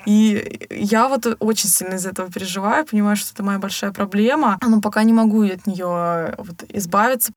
И 0.06 0.68
я 0.70 1.08
вот 1.08 1.38
очень 1.40 1.70
сильно 1.70 1.96
из 1.96 2.06
этого 2.06 2.32
переживаю, 2.32 2.86
понимаю, 2.86 3.16
что 3.16 3.32
это 3.34 3.44
моя 3.44 3.60
большая 3.60 3.92
проблема, 3.92 4.58
но 4.66 4.82
пока 4.82 5.04
не 5.04 5.14
могу 5.14 5.44
от 5.44 5.68
нее 5.68 6.36
вот 6.38 6.64
избавиться. 6.70 7.32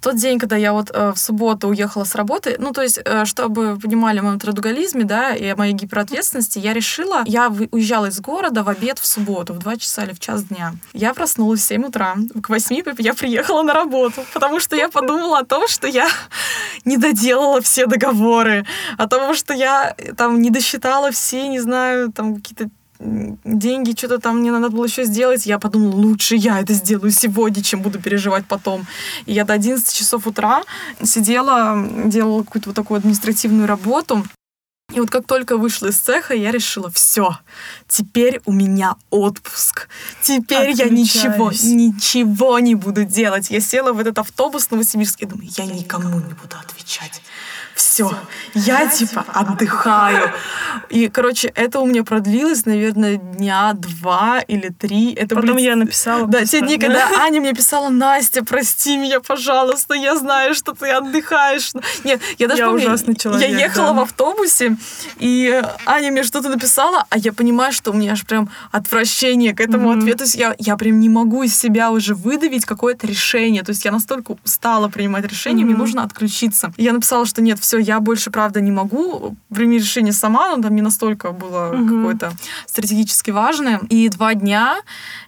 Тот 0.00 0.16
день, 0.16 0.38
когда 0.38 0.56
я 0.56 0.72
вот 0.72 0.90
э, 0.94 1.12
в 1.12 1.18
субботу 1.18 1.68
уехала 1.68 2.04
с 2.04 2.14
работы, 2.14 2.56
ну, 2.60 2.72
то 2.72 2.82
есть, 2.82 3.00
э, 3.04 3.24
чтобы 3.24 3.74
вы 3.74 3.80
понимали 3.80 4.20
о 4.20 4.22
моем 4.22 4.38
трудоголизме, 4.38 5.04
да, 5.04 5.34
и 5.34 5.44
о 5.46 5.56
моей 5.56 5.72
гиперответственности, 5.72 6.60
я 6.60 6.72
решила, 6.72 7.22
я 7.26 7.52
уезжала 7.72 8.06
из 8.06 8.20
города 8.20 8.62
в 8.62 8.68
обед 8.68 9.00
в 9.00 9.06
субботу, 9.06 9.54
в 9.54 9.58
2 9.58 9.76
часа 9.76 10.04
или 10.04 10.12
в 10.12 10.20
час 10.20 10.44
дня. 10.44 10.74
Я 10.92 11.14
проснулась 11.14 11.60
в 11.60 11.64
7 11.64 11.84
утра, 11.84 12.14
к 12.40 12.48
8 12.48 12.94
я 12.98 13.14
приехала 13.14 13.62
на 13.62 13.74
работу, 13.74 14.24
потому 14.32 14.60
что 14.60 14.76
я 14.76 14.88
подумала 14.88 15.40
о 15.40 15.44
том, 15.44 15.66
что 15.66 15.88
я 15.88 16.08
не 16.84 16.96
доделала 16.96 17.60
все 17.60 17.86
договоры, 17.86 18.64
о 18.98 19.08
том, 19.08 19.34
что 19.34 19.52
я 19.52 19.94
э, 19.98 20.12
там 20.14 20.40
не 20.40 20.50
досчитала 20.50 21.10
все, 21.10 21.48
не 21.48 21.58
знаю, 21.58 22.12
там 22.12 22.36
какие-то 22.36 22.70
деньги, 23.00 23.96
что-то 23.96 24.18
там 24.18 24.38
мне 24.38 24.50
надо 24.50 24.70
было 24.70 24.84
еще 24.84 25.04
сделать. 25.04 25.46
Я 25.46 25.58
подумала, 25.58 25.94
лучше 25.94 26.36
я 26.36 26.60
это 26.60 26.72
сделаю 26.72 27.10
сегодня, 27.10 27.62
чем 27.62 27.82
буду 27.82 28.00
переживать 28.00 28.46
потом. 28.46 28.86
И 29.26 29.32
я 29.32 29.44
до 29.44 29.54
11 29.54 29.94
часов 29.94 30.26
утра 30.26 30.62
сидела, 31.02 31.76
делала 32.04 32.42
какую-то 32.42 32.70
вот 32.70 32.76
такую 32.76 32.98
административную 32.98 33.66
работу. 33.66 34.24
И 34.94 35.00
вот 35.00 35.10
как 35.10 35.26
только 35.26 35.58
вышла 35.58 35.88
из 35.88 35.98
цеха, 35.98 36.34
я 36.34 36.50
решила, 36.50 36.90
все, 36.90 37.38
теперь 37.86 38.40
у 38.46 38.52
меня 38.52 38.96
отпуск. 39.10 39.86
Теперь 40.22 40.70
я 40.70 40.88
ничего, 40.88 41.52
ничего 41.52 42.58
не 42.58 42.74
буду 42.74 43.04
делать. 43.04 43.50
Я 43.50 43.60
села 43.60 43.92
в 43.92 44.00
этот 44.00 44.18
автобус 44.18 44.66
в 44.66 44.70
Новосибирск 44.70 45.20
и 45.20 45.26
думаю, 45.26 45.50
я 45.58 45.66
никому 45.66 46.08
не 46.08 46.32
буду 46.32 46.56
отвечать. 46.58 47.20
Все, 47.78 48.10
я 48.54 48.88
типа 48.88 49.24
отдыхаю. 49.32 50.32
И, 50.90 51.08
короче, 51.08 51.48
это 51.54 51.78
у 51.78 51.86
меня 51.86 52.02
продлилось, 52.02 52.66
наверное, 52.66 53.16
дня 53.16 53.72
два 53.74 54.40
или 54.40 54.68
три. 54.70 55.12
Это 55.14 55.36
Потом 55.36 55.54
были 55.54 55.60
я 55.64 55.76
написала. 55.76 56.26
да, 56.26 56.44
те 56.44 56.60
дни, 56.60 56.76
да. 56.76 56.86
когда 56.88 57.22
Аня 57.22 57.40
мне 57.40 57.52
писала, 57.54 57.88
Настя, 57.88 58.44
прости 58.44 58.96
меня, 58.96 59.20
пожалуйста, 59.20 59.94
я 59.94 60.16
знаю, 60.16 60.54
что 60.54 60.72
ты 60.72 60.90
отдыхаешь. 60.90 61.72
Нет, 62.02 62.20
я 62.38 62.48
даже 62.48 62.62
Я 62.62 62.66
помню, 62.68 62.84
ужасный 62.86 63.14
человек, 63.14 63.48
я 63.48 63.58
ехала 63.66 63.88
да. 63.88 63.92
в 63.92 64.00
автобусе, 64.00 64.76
и 65.18 65.62
Аня 65.86 66.10
мне 66.10 66.24
что-то 66.24 66.48
написала, 66.48 67.06
а 67.10 67.18
я 67.18 67.32
понимаю, 67.32 67.72
что 67.72 67.92
у 67.92 67.94
меня 67.94 68.12
аж 68.12 68.24
прям 68.26 68.50
отвращение 68.72 69.54
к 69.54 69.60
этому 69.60 69.90
Мгм. 69.90 69.98
ответу. 70.00 70.18
То 70.18 70.24
есть 70.24 70.34
я, 70.34 70.54
я 70.58 70.76
прям 70.76 70.98
не 70.98 71.08
могу 71.08 71.44
из 71.44 71.56
себя 71.56 71.92
уже 71.92 72.14
выдавить 72.16 72.64
какое-то 72.64 73.06
решение. 73.06 73.62
То 73.62 73.70
есть 73.70 73.84
я 73.84 73.92
настолько 73.92 74.36
устала 74.44 74.88
принимать 74.88 75.24
решения, 75.30 75.62
мне 75.64 75.74
Мгм. 75.74 75.82
нужно 75.82 76.02
отключиться. 76.02 76.72
И 76.76 76.82
я 76.82 76.92
написала, 76.92 77.24
что 77.24 77.40
нет, 77.40 77.58
все, 77.68 77.78
я 77.78 78.00
больше, 78.00 78.30
правда, 78.30 78.60
не 78.62 78.70
могу 78.70 79.36
принять 79.54 79.82
решение 79.82 80.12
сама, 80.14 80.56
но 80.56 80.62
там 80.62 80.74
не 80.74 80.80
настолько 80.82 81.32
было 81.32 81.72
Мгм. 81.74 81.88
какое-то 81.98 82.32
стратегически 82.66 83.30
важное. 83.30 83.80
И 83.90 84.08
два 84.08 84.32
дня 84.34 84.76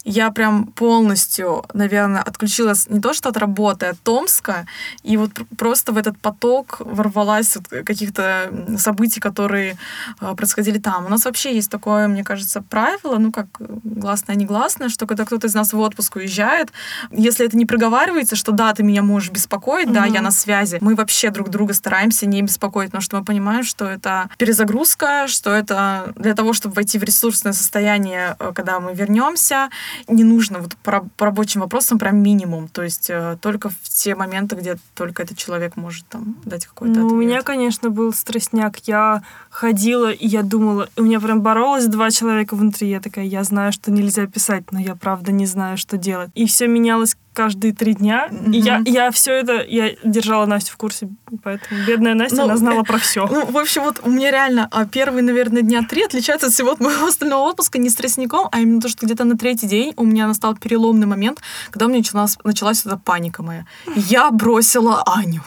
я 0.05 0.31
прям 0.31 0.65
полностью, 0.67 1.65
наверное, 1.75 2.23
отключилась 2.23 2.89
не 2.89 3.01
то 3.01 3.13
что 3.13 3.29
от 3.29 3.37
работы, 3.37 3.87
от 3.87 4.01
Томска, 4.01 4.65
и 5.03 5.17
вот 5.19 5.33
пр- 5.35 5.47
просто 5.59 5.93
в 5.93 5.99
этот 5.99 6.17
поток 6.19 6.77
ворвалась 6.81 7.57
вот 7.57 7.85
каких-то 7.85 8.23
м, 8.51 8.79
событий, 8.79 9.21
которые 9.21 9.77
э, 10.23 10.35
происходили 10.35 10.79
там. 10.79 11.05
У 11.07 11.09
нас 11.11 11.25
вообще 11.27 11.55
есть 11.55 11.71
такое, 11.71 12.09
мне 12.09 12.25
кажется, 12.25 12.63
правило, 12.63 13.19
ну 13.19 13.33
как 13.33 13.47
э, 13.61 13.65
гласное, 13.85 14.37
негласное, 14.37 14.89
что 14.89 15.07
когда 15.07 15.25
кто-то 15.27 15.47
из 15.47 15.55
нас 15.55 15.73
в 15.75 15.79
отпуск 15.79 16.17
уезжает, 16.17 16.73
если 17.13 17.45
это 17.47 17.57
не 17.59 17.67
проговаривается, 17.67 18.35
что 18.37 18.53
да, 18.53 18.73
ты 18.73 18.83
меня 18.83 19.03
можешь 19.03 19.31
беспокоить, 19.31 19.93
да, 19.93 20.05
Мгм. 20.07 20.15
я 20.15 20.23
на 20.23 20.31
связи, 20.31 20.79
мы 20.81 20.95
вообще 20.95 21.31
друг 21.31 21.51
друга 21.51 21.75
стараемся 21.75 22.27
не 22.31 22.43
беспокоить, 22.43 22.89
потому 22.91 23.03
что 23.03 23.19
мы 23.19 23.25
понимаем, 23.25 23.65
что 23.65 23.85
это 23.85 24.29
перезагрузка, 24.39 25.27
что 25.29 25.51
это 25.51 26.13
для 26.17 26.35
того, 26.35 26.53
чтобы 26.53 26.75
войти 26.75 26.99
в 26.99 27.03
ресурсное 27.05 27.53
состояние, 27.53 28.37
э, 28.39 28.53
когда 28.55 28.81
мы 28.81 28.95
вернемся, 28.95 29.69
не 30.09 30.25
нужно 30.25 30.61
вот 30.61 30.77
по, 30.77 31.09
по 31.17 31.27
рабочим 31.27 31.61
вопросам 31.61 31.99
прям 31.99 32.19
минимум, 32.23 32.69
то 32.69 32.83
есть 32.83 33.11
э, 33.11 33.37
только 33.41 33.69
в 33.69 33.89
те 33.89 34.15
моменты, 34.15 34.57
где 34.57 34.77
только 34.95 35.23
этот 35.23 35.37
человек 35.37 35.77
может 35.77 36.07
там 36.09 36.37
дать 36.45 36.67
какой-то 36.67 37.01
Ну, 37.01 37.05
у 37.05 37.07
ответ. 37.09 37.21
меня, 37.21 37.43
конечно, 37.43 37.91
был 37.91 38.13
стрессняк. 38.13 38.77
Я 38.87 39.23
ходила, 39.51 40.11
и 40.11 40.27
я 40.27 40.43
думала, 40.43 40.89
у 40.97 41.03
меня 41.03 41.21
прям 41.21 41.41
боролось 41.43 41.87
два 41.87 42.11
человека 42.11 42.55
внутри. 42.55 42.89
Я 42.89 43.01
такая, 43.01 43.25
я 43.25 43.45
знаю, 43.45 43.73
что 43.73 43.91
нельзя 43.91 44.27
писать, 44.27 44.71
но 44.73 44.79
я 44.79 44.95
правда 44.95 45.33
не 45.33 45.47
знаю, 45.47 45.77
что 45.77 45.97
делать. 45.97 46.31
И 46.35 46.47
все 46.47 46.67
менялось 46.67 47.17
каждые 47.33 47.73
три 47.73 47.95
дня. 47.95 48.29
И 48.53 48.59
я, 48.59 48.83
я 48.85 49.11
все 49.11 49.33
это, 49.33 49.65
я 49.67 49.95
держала 50.05 50.47
Настю 50.47 50.73
в 50.73 50.77
курсе, 50.77 51.09
поэтому 51.43 51.85
бедная 51.87 52.15
Настя, 52.15 52.37
Ну, 52.37 52.45
она 52.45 52.57
знала 52.57 52.83
про 52.83 52.99
все. 52.99 53.27
Ну, 53.27 53.47
в 53.47 53.57
общем, 53.57 53.83
вот 53.83 54.01
у 54.03 54.11
меня 54.11 54.31
реально 54.31 54.69
а, 54.71 54.87
первые, 54.87 55.23
наверное, 55.23 55.63
дня 55.63 55.83
три 55.89 56.05
отличаются 56.05 56.49
от 56.49 56.53
всего 56.53 56.73
от 56.73 56.81
моего 56.81 57.07
остального 57.07 57.49
отпуска 57.49 57.79
не 57.79 57.91
стрессником, 57.91 58.49
а 58.51 58.61
именно 58.61 58.81
то, 58.81 58.89
что 58.89 59.07
где-то 59.07 59.25
на 59.25 59.37
третий 59.37 59.67
день 59.67 59.95
у 59.97 60.05
меня 60.05 60.27
настал 60.27 60.57
переломный 60.57 61.07
момент, 61.07 61.41
когда 61.71 61.87
у 61.87 61.89
меня 61.89 61.99
началась, 61.99 62.37
началась 62.45 62.85
эта 62.85 62.97
паника 62.97 63.43
моя. 63.43 63.65
Я 63.95 64.31
бросила 64.31 65.03
Аню. 65.07 65.43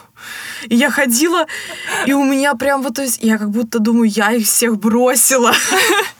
И 0.68 0.76
я 0.76 0.90
ходила, 0.90 1.46
и 2.06 2.12
у 2.12 2.24
меня 2.24 2.54
прям 2.54 2.82
вот, 2.82 2.94
то 2.94 3.02
есть, 3.02 3.22
я 3.22 3.38
как 3.38 3.50
будто 3.50 3.78
думаю, 3.78 4.10
я 4.10 4.32
их 4.32 4.46
всех 4.46 4.78
бросила. 4.78 5.52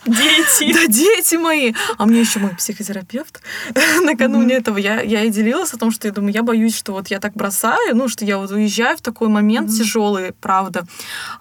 Дети. 0.05 0.73
Да, 0.73 0.87
дети 0.87 1.35
мои. 1.35 1.73
А 1.97 2.05
мне 2.05 2.19
еще 2.19 2.39
мой 2.39 2.55
психотерапевт 2.55 3.41
накануне 4.03 4.55
этого, 4.55 4.77
я, 4.77 5.01
я 5.01 5.23
и 5.23 5.29
делилась 5.29 5.73
о 5.73 5.77
том, 5.77 5.91
что 5.91 6.07
я 6.07 6.13
думаю, 6.13 6.33
я 6.33 6.43
боюсь, 6.43 6.75
что 6.75 6.91
вот 6.91 7.07
я 7.07 7.19
так 7.19 7.33
бросаю, 7.33 7.95
ну, 7.95 8.07
что 8.07 8.25
я 8.25 8.37
вот 8.37 8.51
уезжаю 8.51 8.97
в 8.97 9.01
такой 9.01 9.29
момент 9.29 9.71
тяжелый, 9.71 10.33
правда. 10.33 10.85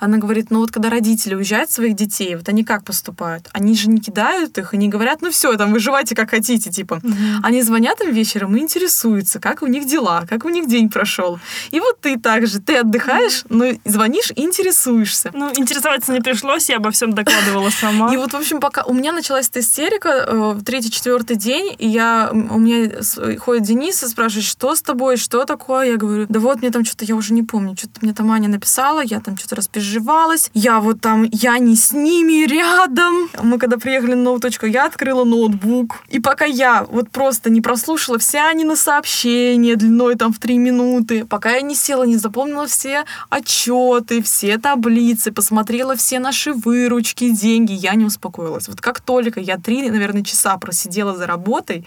Она 0.00 0.18
говорит, 0.18 0.50
ну 0.50 0.60
вот 0.60 0.70
когда 0.70 0.88
родители 0.88 1.34
уезжают 1.34 1.70
своих 1.70 1.94
детей, 1.94 2.36
вот 2.36 2.48
они 2.48 2.64
как 2.64 2.84
поступают? 2.84 3.48
Они 3.52 3.74
же 3.74 3.88
не 3.90 4.00
кидают 4.00 4.56
их 4.56 4.72
и 4.72 4.76
не 4.76 4.88
говорят, 4.88 5.20
ну 5.20 5.30
все, 5.30 5.56
там, 5.56 5.72
выживайте 5.72 6.14
как 6.14 6.30
хотите, 6.30 6.70
типа. 6.70 7.00
Они 7.42 7.62
звонят 7.62 8.00
им 8.00 8.12
вечером 8.12 8.56
и 8.56 8.60
интересуются, 8.60 9.40
как 9.40 9.62
у 9.62 9.66
них 9.66 9.86
дела, 9.86 10.24
как 10.28 10.44
у 10.44 10.48
них 10.48 10.68
день 10.68 10.88
прошел. 10.88 11.38
И 11.70 11.80
вот 11.80 12.00
ты 12.00 12.18
также, 12.18 12.53
ты 12.60 12.78
отдыхаешь, 12.78 13.44
но 13.48 13.66
звонишь 13.84 14.32
и 14.34 14.42
интересуешься. 14.42 15.30
Ну, 15.32 15.50
интересоваться 15.54 16.12
не 16.12 16.20
пришлось, 16.20 16.68
я 16.68 16.76
обо 16.76 16.90
всем 16.90 17.12
докладывала 17.12 17.70
сама. 17.70 18.12
И 18.12 18.16
вот, 18.16 18.32
в 18.32 18.36
общем, 18.36 18.60
пока 18.60 18.84
у 18.84 18.92
меня 18.92 19.12
началась 19.12 19.48
эта 19.48 19.60
истерика, 19.60 20.26
э, 20.26 20.56
третий, 20.64 20.90
четвертый 20.90 21.36
день, 21.36 21.74
и 21.78 21.88
я, 21.88 22.30
у 22.32 22.58
меня 22.58 22.90
ходит 23.38 23.64
Денис 23.64 24.02
и 24.02 24.06
спрашивает, 24.06 24.46
что 24.46 24.74
с 24.74 24.82
тобой, 24.82 25.16
что 25.16 25.44
такое? 25.44 25.92
Я 25.92 25.96
говорю, 25.96 26.26
да 26.28 26.40
вот 26.40 26.60
мне 26.60 26.70
там 26.70 26.84
что-то, 26.84 27.04
я 27.04 27.14
уже 27.14 27.32
не 27.32 27.42
помню, 27.42 27.76
что-то 27.76 28.00
мне 28.02 28.12
там 28.12 28.30
Аня 28.30 28.48
написала, 28.48 29.02
я 29.02 29.20
там 29.20 29.36
что-то 29.36 29.56
распереживалась, 29.56 30.50
я 30.54 30.80
вот 30.80 31.00
там, 31.00 31.26
я 31.30 31.58
не 31.58 31.76
с 31.76 31.92
ними 31.92 32.46
рядом. 32.46 33.30
Мы 33.42 33.58
когда 33.58 33.78
приехали 33.78 34.14
на 34.14 34.22
новую 34.22 34.40
точку, 34.40 34.66
я 34.66 34.86
открыла 34.86 35.24
ноутбук, 35.24 35.96
и 36.08 36.20
пока 36.20 36.44
я 36.44 36.86
вот 36.88 37.10
просто 37.10 37.50
не 37.50 37.60
прослушала 37.60 38.18
все 38.18 38.40
Анины 38.40 38.76
сообщения 38.76 39.76
длиной 39.76 40.16
там 40.16 40.32
в 40.32 40.38
три 40.38 40.58
минуты, 40.58 41.24
пока 41.24 41.52
я 41.52 41.60
не 41.60 41.74
села, 41.74 42.04
не 42.04 42.16
запомнила 42.34 42.66
все 42.66 43.04
отчеты, 43.30 44.20
все 44.20 44.58
таблицы, 44.58 45.30
посмотрела 45.30 45.94
все 45.94 46.18
наши 46.18 46.52
выручки, 46.52 47.30
деньги, 47.30 47.72
я 47.72 47.94
не 47.94 48.04
успокоилась. 48.04 48.66
Вот 48.66 48.80
как 48.80 49.00
только 49.00 49.38
я 49.38 49.56
три, 49.56 49.88
наверное, 49.88 50.24
часа 50.24 50.58
просидела 50.58 51.14
за 51.14 51.28
работой, 51.28 51.86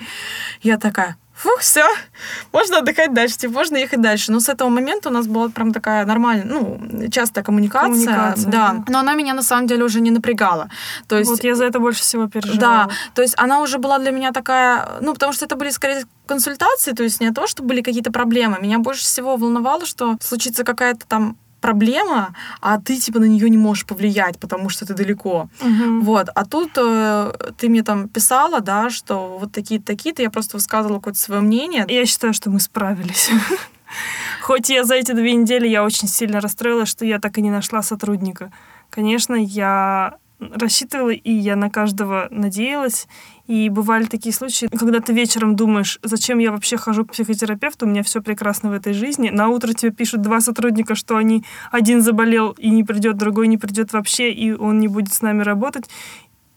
я 0.61 0.77
такая, 0.77 1.17
фух, 1.37 1.59
все, 1.59 1.85
можно 2.51 2.79
отдыхать 2.79 3.13
дальше, 3.13 3.37
типа, 3.37 3.53
можно 3.53 3.77
ехать 3.77 4.01
дальше. 4.01 4.31
Но 4.31 4.39
с 4.39 4.49
этого 4.49 4.69
момента 4.69 5.09
у 5.09 5.11
нас 5.11 5.27
была 5.27 5.49
прям 5.49 5.71
такая 5.71 6.05
нормальная, 6.05 6.45
ну, 6.45 6.79
частая 7.11 7.43
коммуникация, 7.43 7.91
Коммуникация, 7.91 8.51
да. 8.51 8.73
да. 8.73 8.83
Но 8.87 8.99
она 8.99 9.13
меня 9.13 9.33
на 9.33 9.43
самом 9.43 9.67
деле 9.67 9.83
уже 9.83 10.01
не 10.01 10.11
напрягала. 10.11 10.69
То 11.07 11.17
есть 11.17 11.29
вот 11.29 11.43
я 11.43 11.55
за 11.55 11.65
это 11.65 11.79
больше 11.79 12.01
всего 12.01 12.27
переживала. 12.27 12.59
да, 12.59 12.89
то 13.13 13.21
есть 13.21 13.35
она 13.37 13.61
уже 13.61 13.77
была 13.77 13.99
для 13.99 14.11
меня 14.11 14.31
такая, 14.31 14.87
ну, 15.01 15.13
потому 15.13 15.33
что 15.33 15.45
это 15.45 15.55
были 15.55 15.69
скорее 15.69 16.05
консультации, 16.25 16.91
то 16.91 17.03
есть 17.03 17.21
не 17.21 17.31
то, 17.31 17.47
что 17.47 17.63
были 17.63 17.81
какие-то 17.81 18.11
проблемы. 18.11 18.57
Меня 18.59 18.79
больше 18.79 19.03
всего 19.03 19.37
волновало, 19.37 19.85
что 19.85 20.17
случится 20.21 20.63
какая-то 20.63 21.05
там 21.07 21.37
проблема, 21.61 22.35
а 22.61 22.79
ты 22.79 22.97
типа 22.97 23.19
на 23.19 23.25
нее 23.25 23.49
не 23.49 23.57
можешь 23.57 23.85
повлиять, 23.85 24.39
потому 24.39 24.69
что 24.69 24.85
ты 24.85 24.93
далеко. 24.93 25.49
Мгм. 25.61 26.01
Вот. 26.01 26.29
А 26.33 26.45
тут 26.45 26.71
э, 26.77 27.33
ты 27.57 27.69
мне 27.69 27.83
там 27.83 28.07
писала, 28.07 28.61
да, 28.61 28.89
что 28.89 29.37
вот 29.39 29.51
такие-то, 29.51 29.85
такие-то, 29.85 30.21
я 30.21 30.29
просто 30.29 30.57
высказывала 30.57 30.97
какое-то 30.97 31.19
свое 31.19 31.41
мнение. 31.41 31.85
Я 31.87 32.05
считаю, 32.05 32.33
что 32.33 32.49
мы 32.49 32.59
справились. 32.59 33.29
Хоть 34.41 34.69
я 34.69 34.83
за 34.83 34.95
эти 34.95 35.11
две 35.13 35.33
недели 35.33 35.67
я 35.67 35.83
очень 35.83 36.07
сильно 36.07 36.41
расстроилась, 36.41 36.89
что 36.89 37.05
я 37.05 37.19
так 37.19 37.37
и 37.37 37.41
не 37.41 37.51
нашла 37.51 37.81
сотрудника. 37.81 38.51
Конечно, 38.89 39.35
я 39.35 40.17
рассчитывала, 40.39 41.09
и 41.09 41.31
я 41.31 41.55
на 41.55 41.69
каждого 41.69 42.27
надеялась. 42.31 43.07
И 43.47 43.69
бывали 43.69 44.05
такие 44.05 44.33
случаи, 44.33 44.67
когда 44.67 44.99
ты 44.99 45.13
вечером 45.13 45.55
думаешь, 45.55 45.99
зачем 46.03 46.39
я 46.39 46.51
вообще 46.51 46.77
хожу 46.77 47.05
к 47.05 47.13
психотерапевту, 47.13 47.85
у 47.85 47.89
меня 47.89 48.03
все 48.03 48.21
прекрасно 48.21 48.69
в 48.69 48.73
этой 48.73 48.93
жизни. 48.93 49.29
На 49.29 49.47
утро 49.47 49.73
тебе 49.73 49.91
пишут 49.91 50.21
два 50.21 50.41
сотрудника, 50.41 50.95
что 50.95 51.15
они 51.15 51.43
один 51.71 52.01
заболел 52.01 52.51
и 52.51 52.69
не 52.69 52.83
придет, 52.83 53.17
другой 53.17 53.47
не 53.47 53.57
придет 53.57 53.93
вообще, 53.93 54.31
и 54.31 54.51
он 54.51 54.79
не 54.79 54.87
будет 54.87 55.13
с 55.13 55.21
нами 55.21 55.43
работать. 55.43 55.89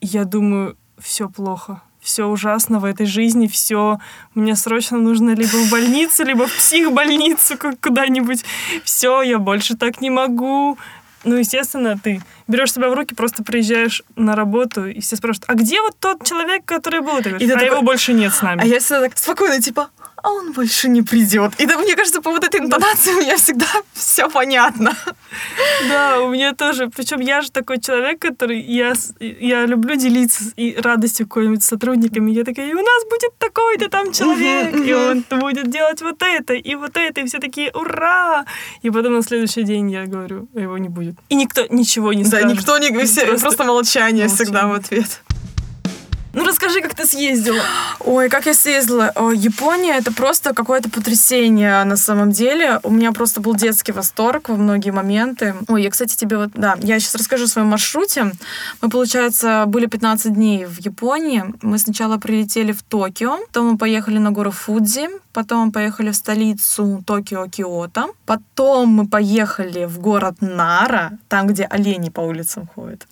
Я 0.00 0.24
думаю, 0.24 0.76
все 0.98 1.28
плохо 1.28 1.82
все 2.00 2.26
ужасно 2.26 2.78
в 2.78 2.84
этой 2.84 3.06
жизни, 3.06 3.46
все, 3.46 3.98
мне 4.34 4.56
срочно 4.56 4.98
нужно 4.98 5.34
либо 5.34 5.56
в 5.56 5.70
больницу, 5.70 6.24
либо 6.24 6.46
в 6.46 6.56
психбольницу 6.56 7.58
куда-нибудь. 7.80 8.44
Все, 8.84 9.22
я 9.22 9.38
больше 9.38 9.76
так 9.76 10.00
не 10.00 10.10
могу. 10.10 10.78
Ну, 11.24 11.36
естественно, 11.36 11.98
ты 12.02 12.22
берешь 12.48 12.72
себя 12.72 12.88
в 12.88 12.94
руки, 12.94 13.14
просто 13.14 13.44
приезжаешь 13.44 14.02
на 14.16 14.34
работу, 14.34 14.86
и 14.86 15.00
все 15.00 15.16
спрашивают, 15.16 15.44
а 15.48 15.54
где 15.54 15.80
вот 15.82 15.96
тот 15.98 16.24
человек, 16.24 16.64
который 16.64 17.00
был? 17.00 17.18
Ты 17.18 17.30
говоришь, 17.30 17.48
и 17.48 17.50
а 17.50 17.54
такой, 17.54 17.66
его 17.66 17.82
больше 17.82 18.12
нет 18.12 18.32
с 18.32 18.40
нами. 18.40 18.62
А 18.62 18.64
я 18.64 18.80
всегда 18.80 19.02
так 19.02 19.18
спокойно, 19.18 19.60
типа, 19.60 19.90
а 20.22 20.30
он 20.30 20.52
больше 20.52 20.88
не 20.88 21.02
придет. 21.02 21.52
И 21.58 21.66
да, 21.66 21.78
мне 21.78 21.96
кажется, 21.96 22.20
по 22.20 22.30
вот 22.30 22.44
этой 22.44 22.60
интонации 22.60 23.12
у 23.12 23.20
меня 23.20 23.36
всегда 23.36 23.66
все 23.92 24.28
понятно. 24.28 24.96
Да, 25.88 26.20
у 26.20 26.30
меня 26.30 26.54
тоже. 26.54 26.88
Причем 26.88 27.20
я 27.20 27.42
же 27.42 27.50
такой 27.50 27.80
человек, 27.80 28.20
который 28.20 28.60
я, 28.60 28.92
я 29.18 29.66
люблю 29.66 29.96
делиться 29.96 30.44
и 30.56 30.76
радостью 30.76 31.26
какой-нибудь 31.26 31.62
сотрудниками. 31.62 32.30
Я 32.30 32.44
такая, 32.44 32.68
и 32.68 32.74
у 32.74 32.82
нас 32.82 33.04
будет 33.10 33.36
такой-то 33.38 33.88
там 33.88 34.12
человек, 34.12 34.74
и 34.74 34.92
он 34.92 35.24
будет 35.40 35.70
делать 35.70 36.02
вот 36.02 36.22
это, 36.22 36.54
и 36.54 36.74
вот 36.74 36.96
это, 36.96 37.20
и 37.20 37.26
все 37.26 37.38
такие, 37.38 37.70
ура! 37.72 38.44
И 38.82 38.90
потом 38.90 39.14
на 39.14 39.22
следующий 39.22 39.62
день 39.62 39.90
я 39.90 40.06
говорю, 40.06 40.48
его 40.54 40.78
не 40.78 40.88
будет. 40.88 41.16
И 41.28 41.34
никто 41.34 41.66
ничего 41.70 42.12
не 42.12 42.24
скажет. 42.24 42.48
Да, 42.48 42.54
никто 42.54 42.78
не... 42.78 42.90
Просто, 42.90 43.26
просто 43.26 43.64
молчание, 43.64 44.00
молчание 44.00 44.28
всегда 44.28 44.66
в 44.66 44.72
ответ. 44.72 45.22
Ну 46.32 46.44
расскажи, 46.44 46.80
как 46.80 46.94
ты 46.94 47.06
съездила. 47.06 47.60
Ой, 48.00 48.28
как 48.28 48.46
я 48.46 48.54
съездила. 48.54 49.12
Япония 49.34 49.96
это 49.96 50.12
просто 50.12 50.54
какое-то 50.54 50.88
потрясение 50.88 51.82
на 51.84 51.96
самом 51.96 52.30
деле. 52.30 52.78
У 52.84 52.90
меня 52.90 53.12
просто 53.12 53.40
был 53.40 53.54
детский 53.54 53.92
восторг 53.92 54.48
во 54.48 54.56
многие 54.56 54.90
моменты. 54.90 55.56
Ой, 55.66 55.82
я, 55.82 55.90
кстати, 55.90 56.16
тебе 56.16 56.36
вот, 56.36 56.50
да, 56.54 56.76
я 56.82 57.00
сейчас 57.00 57.16
расскажу 57.16 57.44
о 57.44 57.48
своем 57.48 57.68
маршруте. 57.68 58.32
Мы, 58.80 58.90
получается, 58.90 59.64
были 59.66 59.86
15 59.86 60.32
дней 60.32 60.66
в 60.66 60.78
Японии. 60.78 61.44
Мы 61.62 61.78
сначала 61.78 62.18
прилетели 62.18 62.72
в 62.72 62.82
Токио, 62.82 63.38
потом 63.46 63.72
мы 63.72 63.78
поехали 63.78 64.18
на 64.18 64.30
гору 64.30 64.52
Фудзи, 64.52 65.08
потом 65.32 65.72
поехали 65.72 66.10
в 66.10 66.16
столицу 66.16 67.02
Токио, 67.06 67.46
Киото, 67.48 68.06
потом 68.26 68.88
мы 68.88 69.06
поехали 69.06 69.86
в 69.86 69.98
город 70.00 70.36
Нара, 70.40 71.18
там, 71.28 71.46
где 71.46 71.64
олени 71.64 72.10
по 72.10 72.20
улицам 72.20 72.68
ходят. 72.74 73.06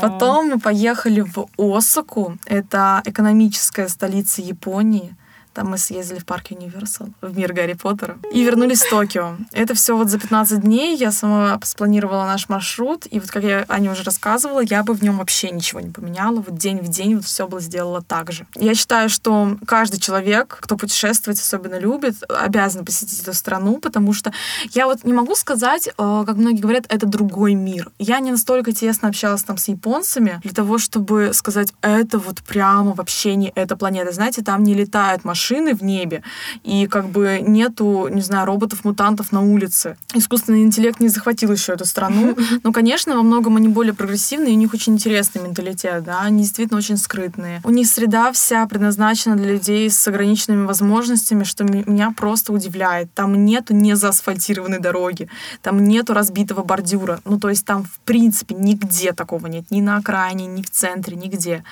Потом 0.00 0.48
мы 0.48 0.58
поехали 0.60 1.20
в 1.20 1.46
Осаку, 1.58 2.36
это 2.46 3.02
экономическая 3.04 3.88
столица 3.88 4.42
Японии. 4.42 5.14
Там 5.56 5.70
мы 5.70 5.78
съездили 5.78 6.18
в 6.18 6.26
парк 6.26 6.50
Universal, 6.50 7.12
в 7.22 7.38
мир 7.38 7.54
Гарри 7.54 7.72
Поттера. 7.72 8.18
И 8.30 8.44
вернулись 8.44 8.82
в 8.82 8.90
Токио. 8.90 9.38
Это 9.52 9.74
все 9.74 9.96
вот 9.96 10.10
за 10.10 10.18
15 10.18 10.60
дней. 10.60 10.94
Я 10.94 11.10
сама 11.10 11.58
спланировала 11.64 12.26
наш 12.26 12.50
маршрут. 12.50 13.06
И 13.10 13.18
вот 13.18 13.30
как 13.30 13.42
я 13.42 13.64
Аня 13.66 13.92
уже 13.92 14.02
рассказывала, 14.02 14.60
я 14.60 14.82
бы 14.82 14.92
в 14.92 15.02
нем 15.02 15.16
вообще 15.16 15.48
ничего 15.48 15.80
не 15.80 15.90
поменяла. 15.90 16.42
Вот 16.46 16.58
день 16.58 16.80
в 16.80 16.88
день 16.88 17.14
вот 17.14 17.24
все 17.24 17.48
бы 17.48 17.62
сделала 17.62 18.02
так 18.02 18.32
же. 18.32 18.46
Я 18.54 18.74
считаю, 18.74 19.08
что 19.08 19.56
каждый 19.66 19.98
человек, 19.98 20.58
кто 20.60 20.76
путешествовать 20.76 21.40
особенно 21.40 21.78
любит, 21.78 22.16
обязан 22.28 22.84
посетить 22.84 23.22
эту 23.22 23.32
страну, 23.32 23.78
потому 23.78 24.12
что 24.12 24.34
я 24.74 24.84
вот 24.84 25.04
не 25.04 25.14
могу 25.14 25.34
сказать, 25.34 25.88
э, 25.88 26.24
как 26.26 26.36
многие 26.36 26.60
говорят, 26.60 26.84
это 26.90 27.06
другой 27.06 27.54
мир. 27.54 27.90
Я 27.98 28.20
не 28.20 28.30
настолько 28.30 28.72
тесно 28.72 29.08
общалась 29.08 29.42
там 29.42 29.56
с 29.56 29.68
японцами 29.68 30.38
для 30.42 30.52
того, 30.52 30.76
чтобы 30.76 31.30
сказать, 31.32 31.72
это 31.80 32.18
вот 32.18 32.42
прямо 32.42 32.92
вообще 32.92 33.36
не 33.36 33.52
эта 33.54 33.74
планета. 33.74 34.12
Знаете, 34.12 34.42
там 34.42 34.62
не 34.62 34.74
летают 34.74 35.24
машины, 35.24 35.45
машины 35.46 35.74
в 35.74 35.82
небе, 35.82 36.22
и 36.64 36.86
как 36.86 37.08
бы 37.08 37.40
нету, 37.40 38.08
не 38.08 38.20
знаю, 38.20 38.46
роботов-мутантов 38.46 39.32
на 39.32 39.42
улице. 39.42 39.96
Искусственный 40.14 40.62
интеллект 40.62 41.00
не 41.00 41.08
захватил 41.08 41.52
еще 41.52 41.72
эту 41.72 41.84
страну. 41.84 42.36
Но, 42.64 42.72
конечно, 42.72 43.16
во 43.16 43.22
многом 43.22 43.56
они 43.56 43.68
более 43.68 43.94
прогрессивные, 43.94 44.54
у 44.54 44.58
них 44.58 44.74
очень 44.74 44.94
интересный 44.94 45.42
менталитет, 45.42 46.04
да, 46.04 46.20
они 46.22 46.42
действительно 46.42 46.78
очень 46.78 46.96
скрытные. 46.96 47.60
У 47.64 47.70
них 47.70 47.86
среда 47.86 48.32
вся 48.32 48.66
предназначена 48.66 49.36
для 49.36 49.52
людей 49.52 49.88
с 49.88 50.08
ограниченными 50.08 50.66
возможностями, 50.66 51.44
что 51.44 51.64
меня 51.64 52.12
просто 52.16 52.52
удивляет. 52.52 53.12
Там 53.14 53.44
нету 53.44 53.74
не 53.74 53.94
заасфальтированной 53.94 54.80
дороги, 54.80 55.28
там 55.62 55.84
нету 55.84 56.12
разбитого 56.14 56.64
бордюра. 56.64 57.20
Ну, 57.24 57.38
то 57.38 57.50
есть 57.50 57.64
там, 57.64 57.84
в 57.84 57.98
принципе, 58.04 58.54
нигде 58.54 59.12
такого 59.12 59.46
нет. 59.46 59.70
Ни 59.70 59.80
на 59.80 59.98
окраине, 59.98 60.46
ни 60.46 60.62
в 60.62 60.70
центре, 60.70 61.16
нигде. 61.16 61.62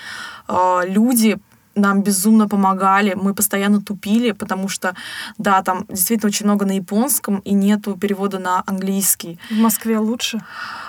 А, 0.47 0.83
люди 0.87 1.39
нам 1.75 2.03
безумно 2.03 2.49
помогали, 2.49 3.15
мы 3.15 3.35
постоянно 3.35 3.81
тупили, 3.81 4.33
потому 4.33 4.69
что, 4.69 4.95
да, 5.39 5.63
там 5.63 5.87
действительно 5.89 6.29
очень 6.29 6.47
много 6.47 6.67
на 6.67 6.73
японском 6.73 7.39
и 7.39 7.55
нету 7.55 7.97
перевода 7.97 8.39
на 8.39 8.63
английский. 8.67 9.39
В 9.51 9.59
Москве 9.59 9.99
лучше? 9.99 10.41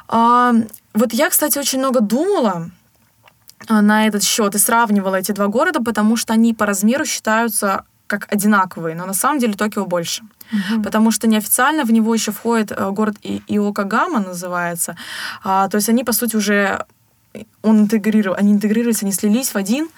А, 0.07 0.53
вот 0.93 1.13
я, 1.13 1.29
кстати, 1.29 1.59
очень 1.59 1.79
много 1.79 2.01
думала 2.01 2.69
а, 3.67 3.81
на 3.81 4.07
этот 4.07 4.23
счет 4.23 4.55
и 4.55 4.59
сравнивала 4.59 5.15
эти 5.15 5.31
два 5.31 5.47
города, 5.47 5.81
потому 5.81 6.17
что 6.17 6.33
они 6.33 6.53
по 6.53 6.65
размеру 6.65 7.05
считаются 7.05 7.83
как 8.07 8.31
одинаковые, 8.31 8.95
но 8.95 9.05
на 9.05 9.13
самом 9.13 9.39
деле 9.39 9.53
Токио 9.53 9.85
больше. 9.85 10.23
Uh-huh. 10.51 10.83
Потому 10.83 11.09
что 11.09 11.27
неофициально 11.27 11.83
в 11.83 11.91
него 11.91 12.13
еще 12.13 12.31
входит 12.31 12.71
э, 12.71 12.91
город 12.91 13.15
Иокагама 13.23 14.19
называется. 14.19 14.95
А, 15.43 15.67
то 15.69 15.77
есть 15.77 15.89
они, 15.89 16.03
по 16.03 16.13
сути, 16.13 16.35
уже 16.35 16.85
он 17.65 17.79
интегрировал, 17.81 18.37
они 18.37 18.53
интегрировались, 18.53 19.03
они 19.03 19.11
слились 19.11 19.53
в 19.53 19.57
один. 19.57 19.89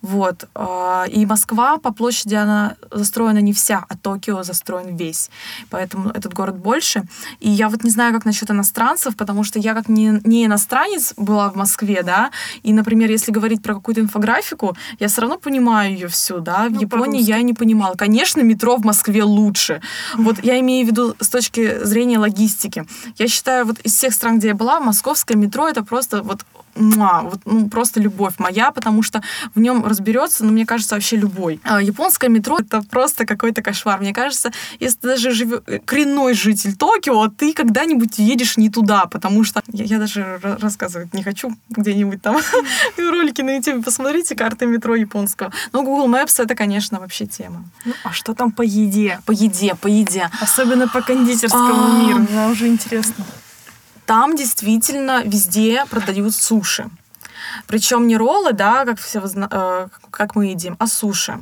Вот. 0.00 0.48
А, 0.54 1.04
и 1.08 1.26
Москва 1.26 1.76
по 1.78 1.92
площади, 1.92 2.34
она 2.34 2.76
застроена 2.90 3.38
не 3.38 3.52
вся, 3.52 3.84
а 3.88 3.96
Токио 3.96 4.42
застроен 4.42 4.96
весь. 4.96 5.30
Поэтому 5.70 6.10
этот 6.10 6.32
город 6.34 6.56
больше. 6.56 7.02
И 7.40 7.50
я 7.50 7.68
вот 7.68 7.84
не 7.84 7.90
знаю, 7.90 8.14
как 8.14 8.24
насчет 8.24 8.50
иностранцев, 8.50 9.16
потому 9.16 9.44
что 9.44 9.58
я 9.58 9.74
как 9.74 9.88
не, 9.88 10.20
не 10.24 10.46
иностранец 10.46 11.14
была 11.16 11.50
в 11.50 11.56
Москве, 11.56 12.02
да, 12.02 12.30
и, 12.62 12.72
например, 12.72 13.10
если 13.10 13.32
говорить 13.32 13.62
про 13.62 13.74
какую-то 13.74 14.00
инфографику, 14.00 14.76
я 15.00 15.08
все 15.08 15.22
равно 15.22 15.38
понимаю 15.38 15.92
ее 15.92 16.08
всю, 16.08 16.38
да. 16.38 16.68
В 16.68 16.72
ну, 16.72 16.80
Японии 16.80 17.20
я 17.20 17.42
не 17.42 17.54
понимала. 17.54 17.94
Конечно, 17.94 18.42
метро 18.42 18.76
в 18.76 18.84
Москве 18.84 19.24
лучше. 19.24 19.80
Вот 20.14 20.44
я 20.44 20.60
имею 20.60 20.86
в 20.86 20.90
виду 20.90 21.14
с 21.20 21.28
точки 21.28 21.84
зрения 21.84 22.18
логистики. 22.18 22.84
Я 23.18 23.28
считаю, 23.28 23.66
вот 23.66 23.80
из 23.80 23.94
всех 23.94 24.14
стран, 24.14 24.38
где 24.38 24.48
я 24.48 24.54
была, 24.54 24.80
московское 24.80 25.36
метро 25.36 25.68
это 25.68 25.82
просто 25.84 26.22
вот 26.22 26.44
муа, 26.76 27.15
вот, 27.22 27.40
ну, 27.44 27.68
просто 27.68 28.00
любовь 28.00 28.34
моя, 28.38 28.70
потому 28.70 29.02
что 29.02 29.22
в 29.54 29.60
нем 29.60 29.84
разберется, 29.84 30.44
ну, 30.44 30.52
мне 30.52 30.66
кажется, 30.66 30.94
вообще 30.94 31.16
любой. 31.16 31.60
А 31.64 31.82
японское 31.82 32.28
метро— 32.28 32.58
это 32.60 32.82
просто 32.82 33.26
какой-то 33.26 33.62
кошмар. 33.62 34.00
Мне 34.00 34.12
кажется, 34.12 34.52
если 34.80 34.98
ты 34.98 35.08
даже 35.08 35.30
живешь 35.30 35.60
коренной 35.84 36.34
житель 36.34 36.76
Токио, 36.76 37.28
ты 37.28 37.52
когда-нибудь 37.52 38.18
едешь 38.18 38.56
не 38.56 38.70
туда, 38.70 39.06
потому 39.06 39.44
что 39.44 39.62
я, 39.72 39.84
я 39.84 39.98
даже 39.98 40.38
рассказывать 40.42 41.14
не 41.14 41.22
хочу 41.22 41.52
где-нибудь 41.70 42.22
там 42.22 42.36
ролики 42.96 43.42
на 43.42 43.56
YouTube, 43.56 43.84
посмотрите 43.84 44.34
карты 44.34 44.66
метро 44.66 44.94
японского. 44.94 45.52
Но 45.72 45.82
Google 45.82 46.08
Maps— 46.08 46.34
это, 46.42 46.54
конечно, 46.54 47.00
вообще 47.00 47.26
тема. 47.26 47.64
Ну, 47.84 47.92
а 48.04 48.12
что 48.12 48.34
там 48.34 48.52
по 48.52 48.62
еде? 48.62 49.20
По 49.26 49.32
еде, 49.32 49.74
по 49.74 49.86
еде. 49.86 50.30
Особенно 50.40 50.88
по 50.88 51.00
кондитерскому 51.00 52.06
миру. 52.06 52.18
Мне 52.18 52.48
уже 52.48 52.68
интересно. 52.68 53.24
Там 54.06 54.36
действительно 54.36 55.22
везде 55.24 55.84
продают 55.90 56.34
суши. 56.34 56.88
Причем 57.66 58.06
не 58.06 58.16
роллы, 58.16 58.52
да, 58.52 58.84
как 58.84 58.98
все 58.98 59.20
э, 59.20 59.88
как 60.10 60.34
мы 60.34 60.46
едим, 60.46 60.76
а 60.78 60.86
суши. 60.86 61.38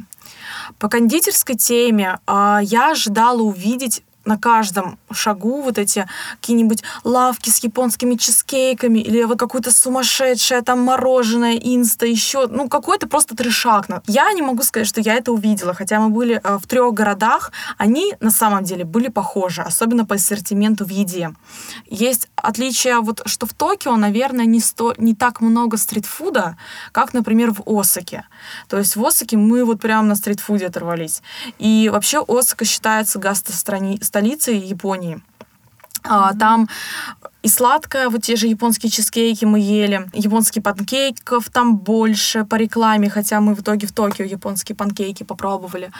По 0.79 0.88
кондитерской 0.88 1.57
теме 1.57 2.19
э, 2.27 2.59
я 2.62 2.93
ожидала 2.93 3.43
увидеть 3.43 4.03
на 4.25 4.39
каждом 4.39 4.99
шагу 5.13 5.63
вот 5.63 5.79
эти 5.79 6.07
какие-нибудь 6.41 6.83
лавки 7.05 7.51
с 7.51 7.59
японскими 7.59 8.15
чизкейками 8.15 8.99
или 8.99 9.23
вот 9.25 9.39
какое-то 9.39 9.71
сумасшедшее 9.71 10.63
там 10.63 10.81
мороженое, 10.81 11.57
инста, 11.57 12.07
еще, 12.07 12.47
ну, 12.47 12.69
какой-то 12.69 13.07
просто 13.09 13.37
трешак. 13.37 13.89
Я 14.07 14.33
не 14.33 14.43
могу 14.43 14.63
сказать, 14.63 14.87
что 14.87 15.01
я 15.01 15.15
это 15.15 15.33
увидела, 15.33 15.75
хотя 15.75 16.01
мы 16.01 16.09
были 16.09 16.41
э, 16.43 16.59
в 16.59 16.67
трех 16.67 16.95
городах, 16.95 17.53
они 17.77 18.15
на 18.21 18.31
самом 18.31 18.65
деле 18.65 18.85
были 18.85 19.09
похожи, 19.09 19.63
особенно 19.63 20.07
по 20.07 20.15
ассортименту 20.15 20.85
в 20.85 20.89
еде. 20.89 21.33
Есть 21.87 22.29
отличие 22.37 23.01
вот, 23.01 23.23
что 23.27 23.47
в 23.47 23.53
Токио, 23.53 23.97
наверное, 23.97 24.47
не, 24.47 24.61
сто, 24.61 24.95
не 24.99 25.15
так 25.15 25.41
много 25.41 25.77
стритфуда, 25.77 26.57
как, 26.93 27.13
например, 27.15 27.53
в 27.53 27.63
Осаке. 27.67 28.25
То 28.69 28.79
есть 28.79 28.97
в 28.97 29.05
Осаке 29.05 29.37
мы 29.37 29.65
вот 29.65 29.81
прямо 29.81 30.09
на 30.09 30.15
стритфуде 30.15 30.67
оторвались. 30.67 31.23
И 31.59 31.91
вообще 31.93 32.25
Осака 32.27 32.65
считается 32.65 33.19
гастростолицей 33.19 34.59
Японии. 34.59 35.21
Mm-hmm. 36.03 36.39
Там 36.39 36.69
И 37.45 37.49
сладкое, 37.49 38.09
вот 38.09 38.23
те 38.23 38.37
же 38.37 38.47
японские 38.47 38.91
чизкейки 38.91 39.45
мы 39.45 39.61
ели. 39.61 40.09
Японских 40.15 40.63
панкейков 40.63 41.51
там 41.51 41.77
больше 41.77 42.45
по 42.45 42.55
рекламе, 42.55 43.11
хотя 43.11 43.39
мы 43.43 43.55
в 43.55 43.61
итоге 43.61 43.87
в 43.87 43.93
Токио 43.93 44.25
японские 44.25 44.75
панкейки 44.75 45.25
попробовали. 45.25 45.91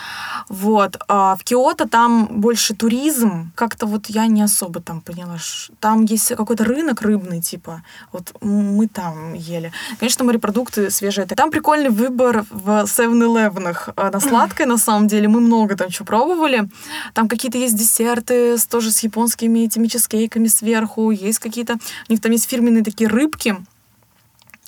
Вот. 0.49 0.97
А 1.07 1.37
в 1.37 1.45
Киото 1.45 1.87
там 1.87 2.29
больше 2.41 2.75
туризм. 2.75 3.53
Как-то 3.57 3.85
вот 3.85 4.07
я 4.07 4.27
не 4.27 4.41
особо 4.41 4.81
там 4.81 5.03
поняла. 5.03 5.37
Там 5.81 6.07
есть 6.07 6.29
какой-то 6.29 6.65
рынок 6.65 7.03
рыбный, 7.03 7.43
типа. 7.43 7.83
Вот 8.11 8.33
мы 8.41 8.89
там 8.89 9.35
ели. 9.35 9.71
Конечно, 9.99 10.25
морепродукты 10.25 10.91
свежие. 10.91 11.27
Там 11.27 11.51
прикольный 11.51 11.91
выбор 11.91 12.47
в 12.49 12.85
7-Eleven 12.85 13.93
а 13.97 14.11
на 14.11 14.21
сладкое, 14.21 14.67
на 14.67 14.79
самом 14.79 15.09
деле. 15.09 15.29
Мы 15.29 15.41
много 15.41 15.77
там 15.77 15.91
чего 15.91 16.07
пробовали. 16.07 16.71
Там 17.13 17.29
какие-то 17.29 17.59
есть 17.59 17.77
десерты 17.77 18.57
тоже 18.71 18.91
с 18.91 19.01
японскими 19.01 19.67
этими 19.67 19.89
чизкейками 19.89 20.47
сверху. 20.47 21.11
Есть 21.11 21.34
какие-то... 21.41 21.79
У 22.09 22.13
них 22.13 22.21
там 22.21 22.33
есть 22.33 22.49
фирменные 22.49 22.85
такие 22.85 23.09
рыбки, 23.09 23.57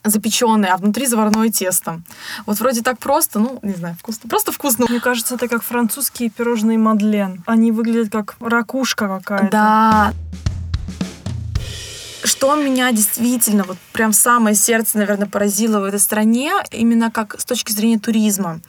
запеченные, 0.05 0.73
а 0.73 0.77
внутри 0.77 1.07
заварное 1.07 1.51
тесто. 1.51 2.01
Вот 2.47 2.59
вроде 2.61 2.83
так 2.83 2.99
просто, 2.99 3.39
ну, 3.39 3.59
не 3.63 3.75
знаю, 3.75 3.97
вкусно. 3.99 4.29
Просто 4.29 4.53
вкусно. 4.53 4.87
Мне 4.89 5.01
кажется, 5.01 5.35
это 5.35 5.49
как 5.49 5.63
французские 5.63 6.31
пирожные 6.31 6.79
Мадлен. 6.79 7.43
Они 7.47 7.73
выглядят 7.73 8.13
как 8.13 8.37
ракушка 8.41 9.09
какая-то. 9.09 9.51
Да 9.51 10.13
что 12.25 12.55
меня 12.57 12.91
действительно 12.93 13.65
вот 13.65 13.77
прям 13.93 14.13
самое 14.13 14.57
сердце, 14.57 14.99
наверное, 14.99 15.27
поразило 15.27 15.81
в 15.81 15.85
этой 15.85 16.01
стране, 16.01 16.53
именно 16.71 17.11
как 17.11 17.41
с 17.41 17.45
точки 17.45 17.73
зрения 17.73 17.99
туризма, 17.99 18.61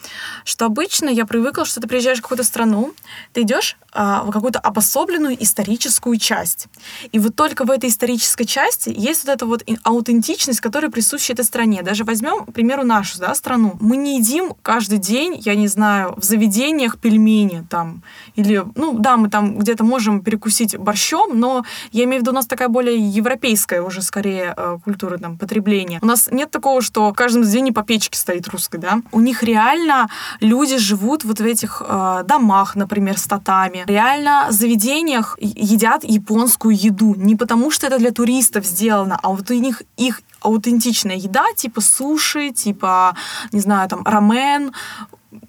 что 0.44 0.66
обычно 0.66 1.10
я 1.10 1.26
привыкла, 1.26 1.66
что 1.66 1.82
ты 1.82 1.88
приезжаешь 1.88 2.20
в 2.20 2.22
какую-то 2.22 2.44
страну, 2.44 2.94
ты 3.34 3.42
идешь 3.42 3.78
а, 3.92 4.24
в 4.24 4.32
какую-то 4.32 4.60
обособленную 4.60 5.42
историческую 5.42 6.18
часть. 6.18 6.68
И 7.12 7.20
вот 7.20 7.36
только 7.36 7.66
в 7.66 7.72
этой 7.72 7.90
исторической 7.90 8.46
части 8.46 8.94
есть 8.96 9.26
вот 9.26 9.34
эта 9.34 9.46
вот 9.46 9.64
аутентичность, 9.84 10.62
которая 10.62 10.92
присуща 10.92 11.34
этой 11.34 11.46
стране. 11.46 11.82
Даже 11.82 12.04
возьмем, 12.04 12.46
к 12.46 12.54
примеру, 12.54 12.84
нашу 12.84 13.20
да, 13.20 13.34
страну. 13.34 13.78
Мы 13.80 13.98
не 13.98 14.20
едим 14.20 14.54
каждый 14.62 15.00
день, 15.00 15.42
я 15.44 15.56
не 15.56 15.68
знаю, 15.68 16.14
в 16.18 16.24
заведениях 16.24 17.00
пельмени 17.00 17.66
там, 17.70 18.04
или, 18.36 18.64
ну 18.76 18.98
да, 19.00 19.18
мы 19.18 19.30
там 19.30 19.58
где-то 19.58 19.84
можем 19.84 20.22
перекусить 20.22 20.78
борщом, 20.78 21.40
но 21.40 21.66
я 21.92 22.04
имею 22.04 22.20
в 22.20 22.22
виду, 22.22 22.32
у 22.32 22.36
нас 22.36 22.46
такая 22.46 22.68
более 22.70 22.98
европейская 22.98 23.47
уже 23.82 24.02
скорее 24.02 24.54
э, 24.56 24.78
культура 24.84 25.18
там, 25.18 25.38
потребления. 25.38 26.00
У 26.02 26.06
нас 26.06 26.30
нет 26.32 26.52
такого, 26.52 26.82
что 26.82 27.10
в 27.10 27.14
каждом 27.14 27.44
заведении 27.44 27.72
по 27.72 27.84
печке 27.84 28.18
стоит 28.18 28.48
русской, 28.48 28.78
да. 28.78 29.02
У 29.12 29.20
них 29.20 29.44
реально 29.44 30.10
люди 30.40 30.78
живут 30.78 31.24
вот 31.24 31.40
в 31.40 31.46
этих 31.46 31.82
э, 31.86 32.24
домах, 32.26 32.76
например, 32.76 33.18
с 33.18 33.24
татами, 33.24 33.84
реально 33.88 34.48
в 34.50 34.52
заведениях 34.52 35.38
едят 35.40 36.04
японскую 36.04 36.76
еду. 36.76 37.16
Не 37.16 37.36
потому, 37.36 37.72
что 37.72 37.88
это 37.88 37.98
для 37.98 38.12
туристов 38.12 38.66
сделано, 38.66 39.20
а 39.22 39.30
вот 39.30 39.50
у 39.50 39.54
них 39.54 39.82
их 39.98 40.22
аутентичная 40.42 41.16
еда, 41.16 41.46
типа 41.56 41.82
суши, 41.82 42.52
типа, 42.52 43.16
не 43.52 43.60
знаю, 43.60 43.90
там, 43.90 44.04
рамен, 44.04 44.72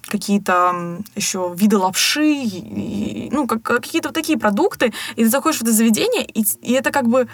какие-то 0.07 0.99
еще 1.15 1.53
виды 1.55 1.77
лапши, 1.77 2.25
и, 2.25 3.29
ну, 3.31 3.47
как, 3.47 3.61
какие-то 3.61 4.09
вот 4.09 4.15
такие 4.15 4.37
продукты, 4.37 4.93
и 5.15 5.23
ты 5.23 5.29
заходишь 5.29 5.59
в 5.59 5.63
это 5.63 5.71
заведение, 5.71 6.25
и, 6.25 6.45
и 6.61 6.73
это 6.73 6.91
как 6.91 7.07
бы 7.07 7.27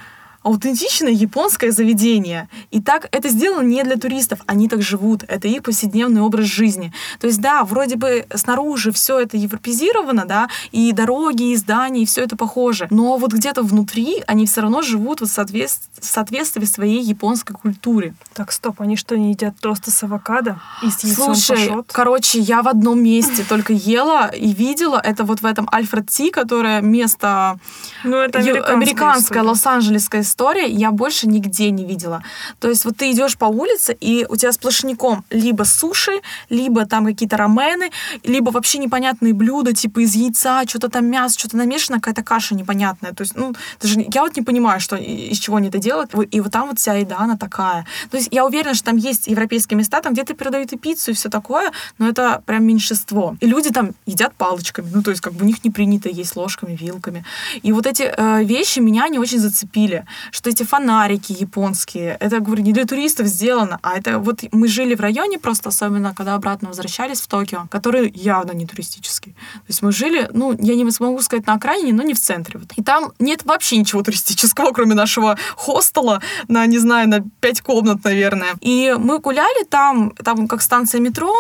аутентичное 0.46 1.12
японское 1.12 1.72
заведение. 1.72 2.48
И 2.70 2.80
так 2.80 3.10
это 3.12 3.30
сделано 3.30 3.68
не 3.68 3.84
для 3.84 3.98
туристов, 3.98 4.40
они 4.46 4.70
так 4.70 4.84
живут, 4.84 5.24
это 5.28 5.48
их 5.48 5.64
повседневный 5.64 6.22
образ 6.22 6.46
жизни. 6.46 6.94
То 7.20 7.26
есть, 7.26 7.42
да, 7.42 7.64
вроде 7.64 7.96
бы 7.96 8.28
снаружи 8.34 8.92
все 8.92 9.20
это 9.20 9.38
европезировано, 9.38 10.26
да, 10.26 10.48
и 10.72 10.92
дороги, 10.92 11.52
и 11.52 11.56
здания, 11.56 12.04
и 12.04 12.06
все 12.06 12.22
это 12.22 12.38
похоже, 12.38 12.88
но 12.92 13.18
вот 13.18 13.34
где-то 13.34 13.64
внутри 13.64 14.24
они 14.28 14.46
все 14.46 14.62
равно 14.62 14.84
живут 14.84 15.20
вот 15.20 15.30
в, 15.30 15.34
соответствии, 15.34 15.90
в 16.00 16.06
соответствии 16.06 16.66
своей 16.66 17.02
японской 17.02 17.54
культуре. 17.54 18.14
Так, 18.36 18.52
стоп, 18.52 18.82
они 18.82 18.98
что, 18.98 19.18
не 19.18 19.32
едят 19.32 19.56
тосты 19.60 19.90
с 19.90 20.04
авокадо 20.04 20.60
и 20.84 20.92
с 20.92 21.04
яйцом 21.04 21.34
Слушай, 21.34 21.70
пашот? 21.70 21.90
короче, 21.92 22.40
я 22.40 22.62
в 22.62 22.68
одном 22.68 23.02
месте 23.02 23.44
только 23.50 23.74
ела 23.74 24.28
и 24.28 24.54
видела, 24.54 25.02
это 25.04 25.24
вот 25.24 25.42
в 25.42 25.46
этом 25.46 25.68
Альфред 25.72 26.08
Ти, 26.12 26.30
которое 26.30 26.82
место 26.82 27.58
ну, 28.04 28.18
это 28.18 28.38
американская, 28.38 28.76
американская 28.76 29.44
лос-анджелесская 29.44 30.22
история 30.36 30.68
я 30.68 30.92
больше 30.92 31.28
нигде 31.28 31.72
не 31.72 31.86
видела. 31.86 32.22
То 32.60 32.68
есть 32.68 32.84
вот 32.84 32.98
ты 32.98 33.12
идешь 33.12 33.38
по 33.38 33.46
улице, 33.46 33.96
и 34.02 34.26
у 34.28 34.36
тебя 34.36 34.52
сплошняком 34.52 35.24
либо 35.30 35.64
суши, 35.64 36.12
либо 36.50 36.86
там 36.86 37.06
какие-то 37.06 37.38
рамены, 37.38 37.92
либо 38.24 38.52
вообще 38.52 38.80
непонятные 38.80 39.34
блюда, 39.34 39.74
типа 39.74 40.02
из 40.02 40.14
яйца, 40.16 40.64
что-то 40.68 40.90
там 40.90 41.06
мясо, 41.06 41.40
что-то 41.40 41.56
намешано, 41.56 42.00
какая-то 42.00 42.24
каша 42.24 42.54
непонятная. 42.54 43.14
То 43.14 43.22
есть, 43.22 43.36
ну, 43.38 43.54
даже 43.82 44.06
я 44.14 44.22
вот 44.24 44.36
не 44.36 44.44
понимаю, 44.44 44.82
что 44.82 44.98
из 44.98 45.40
чего 45.40 45.56
они 45.56 45.70
это 45.70 45.78
делают. 45.78 46.12
И 46.32 46.42
вот 46.42 46.52
там 46.52 46.68
вот 46.68 46.80
вся 46.80 46.96
еда, 46.96 47.18
она 47.20 47.38
такая. 47.38 47.86
То 48.12 48.18
есть 48.18 48.28
я 48.32 48.46
уверена, 48.46 48.74
что 48.74 48.86
там 48.86 48.98
есть 48.98 49.28
европейские 49.28 49.78
места, 49.78 50.02
там 50.02 50.14
где-то 50.14 50.34
передают 50.34 50.74
и 50.74 50.78
пиццу, 50.78 51.12
и 51.12 51.14
все 51.14 51.30
такое, 51.30 51.72
но 51.98 52.10
это 52.10 52.44
прям 52.46 52.66
меньшинство. 52.66 53.38
И 53.40 53.48
люди 53.48 53.72
там 53.72 53.92
едят 54.06 54.34
палочками, 54.36 54.90
ну, 54.94 55.02
то 55.02 55.12
есть 55.12 55.22
как 55.22 55.34
бы 55.34 55.46
у 55.46 55.48
них 55.48 55.64
не 55.64 55.72
принято 55.72 56.10
есть 56.10 56.36
ложками, 56.36 56.76
вилками. 56.76 57.24
И 57.64 57.72
вот 57.72 57.86
эти 57.86 58.04
э, 58.04 58.44
вещи 58.44 58.80
меня 58.80 59.08
не 59.08 59.20
очень 59.20 59.40
зацепили, 59.40 60.06
что 60.32 60.50
эти 60.50 60.64
фонарики 60.64 61.32
японские, 61.32 62.18
это, 62.20 62.40
говорю, 62.40 62.64
не 62.64 62.74
для 62.74 62.86
туристов 62.86 63.28
сделано, 63.28 63.80
а 63.82 63.98
это 63.98 64.20
вот 64.20 64.44
мы 64.52 64.68
жили 64.68 64.96
в 64.96 65.02
районе 65.02 65.40
просто, 65.40 65.70
особенно 65.70 66.14
когда 66.14 66.36
обратно 66.36 66.70
возвращались 66.70 67.22
в 67.22 67.28
Токио, 67.28 67.68
который 67.70 68.12
явно 68.16 68.52
не 68.52 68.66
туристический. 68.66 69.34
То 69.34 69.70
есть 69.70 69.82
мы 69.82 69.92
жили, 69.92 70.30
ну, 70.34 70.56
я 70.60 70.76
не 70.76 70.92
смогу 70.92 71.22
сказать 71.22 71.48
на 71.48 71.54
окраине, 71.54 71.94
но 71.94 72.04
не 72.04 72.14
в 72.14 72.20
центре. 72.20 72.60
Вот. 72.60 72.72
И 72.76 72.84
там 72.84 73.12
нет 73.20 73.44
вообще 73.46 73.78
ничего 73.78 74.04
туристического, 74.04 74.72
кроме 74.74 74.96
нашего 74.96 75.38
хостела 75.56 76.22
на, 76.48 76.66
не 76.66 76.80
знаю, 76.80 77.10
на 77.10 77.24
пять 77.40 77.62
комнат, 77.62 78.04
наверное. 78.04 78.56
И 78.62 78.96
мы 78.98 79.20
гуляли 79.20 79.66
там, 79.66 80.12
там 80.12 80.48
как 80.48 80.62
станция 80.62 81.02
метро, 81.02 81.34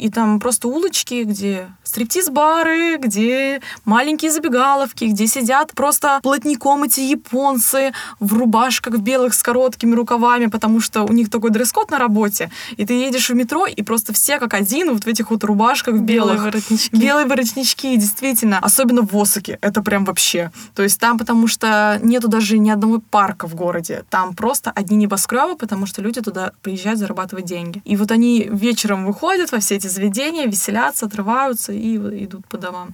и 0.00 0.08
там 0.08 0.40
просто 0.40 0.68
улочки, 0.68 1.24
где 1.24 1.68
стриптиз-бары, 1.84 2.96
где 2.96 3.60
маленькие 3.84 4.30
забегаловки, 4.30 5.04
где 5.04 5.26
сидят 5.26 5.72
просто 5.72 6.20
плотником 6.22 6.84
эти 6.84 7.00
японцы 7.00 7.92
в 8.18 8.32
рубашках 8.32 8.94
в 8.94 9.02
белых 9.02 9.34
с 9.34 9.42
короткими 9.42 9.94
рукавами, 9.94 10.46
потому 10.46 10.80
что 10.80 11.02
у 11.02 11.12
них 11.12 11.30
такой 11.30 11.50
дресс-код 11.50 11.90
на 11.90 11.98
работе. 11.98 12.50
И 12.76 12.86
ты 12.86 12.94
едешь 12.94 13.28
в 13.28 13.34
метро, 13.34 13.66
и 13.66 13.82
просто 13.82 14.12
все 14.12 14.38
как 14.38 14.54
один 14.54 14.92
вот 14.92 15.04
в 15.04 15.06
этих 15.06 15.30
вот 15.30 15.44
рубашках 15.44 15.96
белых. 15.96 16.36
Белые 16.36 16.44
воротнички. 16.44 16.96
Белые 16.96 17.26
воротнички, 17.26 17.96
действительно. 17.96 18.58
Особенно 18.58 19.02
в 19.02 19.14
Осаке. 19.14 19.58
Это 19.60 19.82
прям 19.82 20.04
вообще. 20.04 20.50
То 20.74 20.82
есть 20.82 20.98
там 20.98 21.18
потому 21.18 21.46
что 21.46 21.98
нету 22.02 22.28
даже 22.28 22.58
ни 22.58 22.70
одного 22.70 23.00
парка 23.10 23.46
в 23.46 23.54
городе. 23.54 24.04
Там 24.08 24.34
просто 24.34 24.70
одни 24.70 24.96
небоскребы, 24.96 25.56
потому 25.56 25.84
что 25.86 26.00
люди 26.00 26.22
туда 26.22 26.52
приезжают 26.62 26.98
зарабатывать 26.98 27.44
деньги. 27.44 27.82
И 27.84 27.96
вот 27.96 28.10
они 28.10 28.48
вечером 28.50 29.04
выходят 29.04 29.52
во 29.52 29.58
все 29.58 29.76
эти 29.76 29.89
заведения, 29.90 30.46
веселятся, 30.46 31.06
отрываются 31.06 31.72
и 31.72 31.96
идут 32.24 32.46
по 32.46 32.56
домам. 32.56 32.90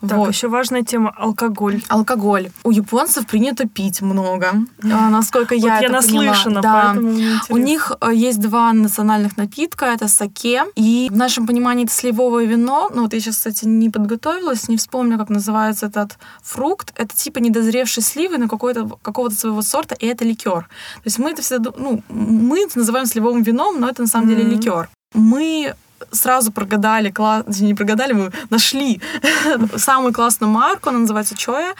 Так, 0.00 0.18
вот. 0.18 0.28
еще 0.28 0.48
важная 0.48 0.82
тема— 0.82 1.14
алкоголь. 1.18 1.82
Алкоголь. 1.88 2.50
У 2.64 2.70
японцев 2.70 3.26
принято 3.26 3.68
пить 3.68 4.00
много, 4.02 4.52
а, 4.84 5.10
насколько 5.10 5.54
я 5.54 5.60
вот 5.60 5.72
это 5.72 5.82
я 5.82 5.90
наслышана, 5.90 6.60
да. 6.60 6.92
поэтому 6.94 7.18
У 7.48 7.56
них 7.56 7.92
э, 8.00 8.14
есть 8.14 8.40
два 8.40 8.72
национальных 8.72 9.36
напитка, 9.36 9.86
это 9.86 10.08
саке, 10.08 10.64
и 10.76 11.08
в 11.10 11.16
нашем 11.16 11.46
понимании 11.46 11.84
это 11.84 11.92
сливовое 11.92 12.46
вино, 12.46 12.90
ну 12.94 13.02
вот 13.02 13.14
я 13.14 13.20
сейчас, 13.20 13.36
кстати, 13.36 13.64
не 13.64 13.90
подготовилась, 13.90 14.68
не 14.68 14.76
вспомню, 14.76 15.18
как 15.18 15.30
называется 15.30 15.86
этот 15.86 16.18
фрукт, 16.42 16.92
это 16.96 17.14
типа 17.14 17.38
недозревшие 17.38 18.04
сливы, 18.04 18.38
но 18.38 18.48
какого-то 18.48 18.98
какого 19.02 19.30
своего 19.30 19.62
сорта, 19.62 19.94
и 19.94 20.06
это 20.06 20.24
ликер. 20.24 20.68
То 20.96 21.02
есть 21.06 21.18
мы 21.18 21.30
это 21.30 21.42
всегда, 21.42 21.70
ну, 21.76 22.02
мы 22.08 22.60
это 22.60 22.78
называем 22.78 23.06
сливовым 23.06 23.42
вином, 23.42 23.80
но 23.80 23.88
это 23.88 24.02
на 24.02 24.08
самом 24.08 24.28
mm-hmm. 24.28 24.36
деле 24.36 24.50
ликер. 24.56 24.88
Мы 25.14 25.74
сразу 26.12 26.52
прогадали, 26.52 27.10
класс, 27.10 27.44
не 27.60 27.74
прогадали, 27.74 28.12
мы 28.12 28.32
нашли 28.50 29.00
самую 29.76 30.12
классную 30.12 30.50
марку, 30.50 30.90
она 30.90 31.00
называется 31.00 31.36
Чоя, 31.36 31.74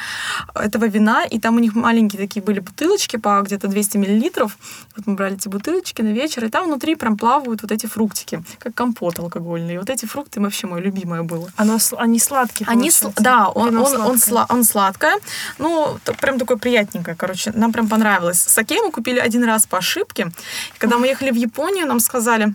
этого 0.54 0.86
вина, 0.86 1.24
и 1.24 1.38
там 1.38 1.56
у 1.56 1.58
них 1.58 1.74
маленькие 1.74 2.20
такие 2.20 2.42
были 2.42 2.60
бутылочки 2.60 3.16
по 3.16 3.40
где-то 3.42 3.68
200 3.68 3.96
миллилитров. 3.96 4.56
Вот 4.96 5.06
мы 5.06 5.14
брали 5.14 5.36
эти 5.36 5.48
бутылочки 5.48 6.02
на 6.02 6.08
вечер, 6.08 6.44
и 6.44 6.48
там 6.48 6.66
внутри 6.66 6.94
прям 6.94 7.16
плавают 7.16 7.62
вот 7.62 7.72
эти 7.72 7.86
фруктики, 7.86 8.42
как 8.58 8.74
компот 8.74 9.18
алкогольный. 9.18 9.74
И 9.74 9.78
вот 9.78 9.90
эти 9.90 10.06
фрукты 10.06 10.40
вообще 10.40 10.66
мое 10.66 10.80
любимое 10.80 11.22
было. 11.22 11.50
Оно, 11.56 11.78
они 11.96 12.18
сладкие, 12.18 12.68
Они, 12.68 12.90
да, 13.16 13.48
он, 13.48 13.76
он, 13.76 13.94
он, 13.94 14.00
он, 14.00 14.18
сла, 14.18 14.46
он 14.48 14.64
сладкое. 14.64 15.18
Ну, 15.58 15.98
прям 16.20 16.38
такое 16.38 16.56
приятненькое, 16.56 17.16
короче. 17.16 17.52
Нам 17.54 17.72
прям 17.72 17.88
понравилось. 17.88 18.40
Саке 18.40 18.80
мы 18.82 18.90
купили 18.90 19.18
один 19.18 19.44
раз 19.44 19.66
по 19.66 19.78
ошибке. 19.78 20.32
И 20.74 20.78
когда 20.78 20.98
мы 20.98 21.06
ехали 21.06 21.30
в 21.30 21.36
Японию, 21.36 21.86
нам 21.86 22.00
сказали, 22.00 22.54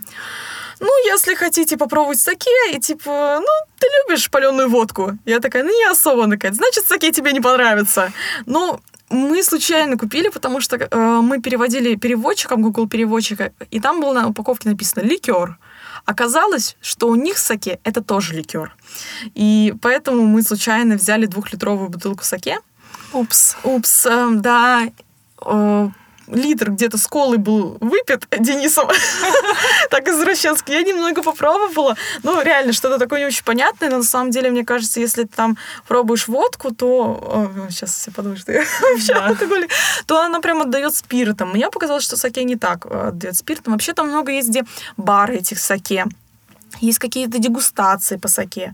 ну, 0.80 0.88
если 1.06 1.34
хотите 1.34 1.76
попробовать 1.76 2.20
саке, 2.20 2.50
и 2.72 2.80
типа, 2.80 3.40
ну, 3.40 3.46
ты 3.78 3.86
любишь 3.86 4.30
паленую 4.30 4.68
водку. 4.68 5.12
Я 5.24 5.40
такая, 5.40 5.62
ну, 5.62 5.70
не 5.70 5.90
особо, 5.90 6.26
наконец. 6.26 6.56
Значит, 6.56 6.86
саке 6.86 7.12
тебе 7.12 7.32
не 7.32 7.40
понравится. 7.40 8.12
Ну, 8.46 8.80
мы 9.10 9.42
случайно 9.42 9.96
купили, 9.96 10.28
потому 10.28 10.60
что 10.60 10.76
э, 10.76 11.20
мы 11.22 11.40
переводили 11.40 11.94
переводчиком, 11.96 12.62
Google 12.62 12.88
переводчика, 12.88 13.52
и 13.70 13.80
там 13.80 14.00
было 14.00 14.12
на 14.12 14.28
упаковке 14.28 14.68
написано 14.68 15.02
ликер. 15.02 15.58
Оказалось, 16.04 16.76
что 16.80 17.08
у 17.08 17.14
них 17.14 17.38
саке 17.38 17.78
это 17.84 18.02
тоже 18.02 18.34
ликер. 18.34 18.74
И 19.34 19.74
поэтому 19.80 20.26
мы 20.26 20.42
случайно 20.42 20.96
взяли 20.96 21.26
двухлитровую 21.26 21.88
бутылку 21.88 22.24
саке. 22.24 22.58
Упс. 23.12 23.56
Упс, 23.62 24.06
э, 24.06 24.28
да 24.32 24.88
э, 25.46 25.88
литр 26.28 26.70
где-то 26.70 26.98
с 26.98 27.06
колой 27.06 27.38
был 27.38 27.76
выпит 27.80 28.26
Денисом, 28.38 28.88
так 29.90 30.08
извращенски. 30.08 30.72
Я 30.72 30.82
немного 30.82 31.22
попробовала. 31.22 31.96
Ну, 32.22 32.42
реально, 32.42 32.72
что-то 32.72 32.98
такое 32.98 33.20
не 33.20 33.26
очень 33.26 33.44
понятное, 33.44 33.90
но 33.90 33.98
на 33.98 34.02
самом 34.04 34.30
деле, 34.30 34.50
мне 34.50 34.64
кажется, 34.64 35.00
если 35.00 35.24
ты 35.24 35.30
там 35.34 35.56
пробуешь 35.86 36.28
водку, 36.28 36.74
то... 36.74 37.50
сейчас 37.70 37.94
все 37.94 38.10
подумают, 38.10 38.40
что 38.40 38.52
я 38.52 38.64
вообще 38.80 39.12
алкоголик. 39.12 39.70
То 40.06 40.20
она 40.20 40.40
прям 40.40 40.62
отдает 40.62 40.94
спиртом. 40.94 41.50
Мне 41.50 41.70
показалось, 41.70 42.04
что 42.04 42.16
саке 42.16 42.44
не 42.44 42.56
так 42.56 42.86
э, 42.86 43.08
отдает 43.08 43.36
спиртом. 43.36 43.72
Вообще 43.72 43.92
там 43.92 44.08
много 44.08 44.32
есть 44.32 44.48
где 44.48 44.64
бары 44.96 45.36
этих 45.36 45.58
саке 45.58 46.06
есть 46.80 46.98
какие-то 46.98 47.38
дегустации 47.38 48.16
по 48.16 48.28
саке. 48.28 48.72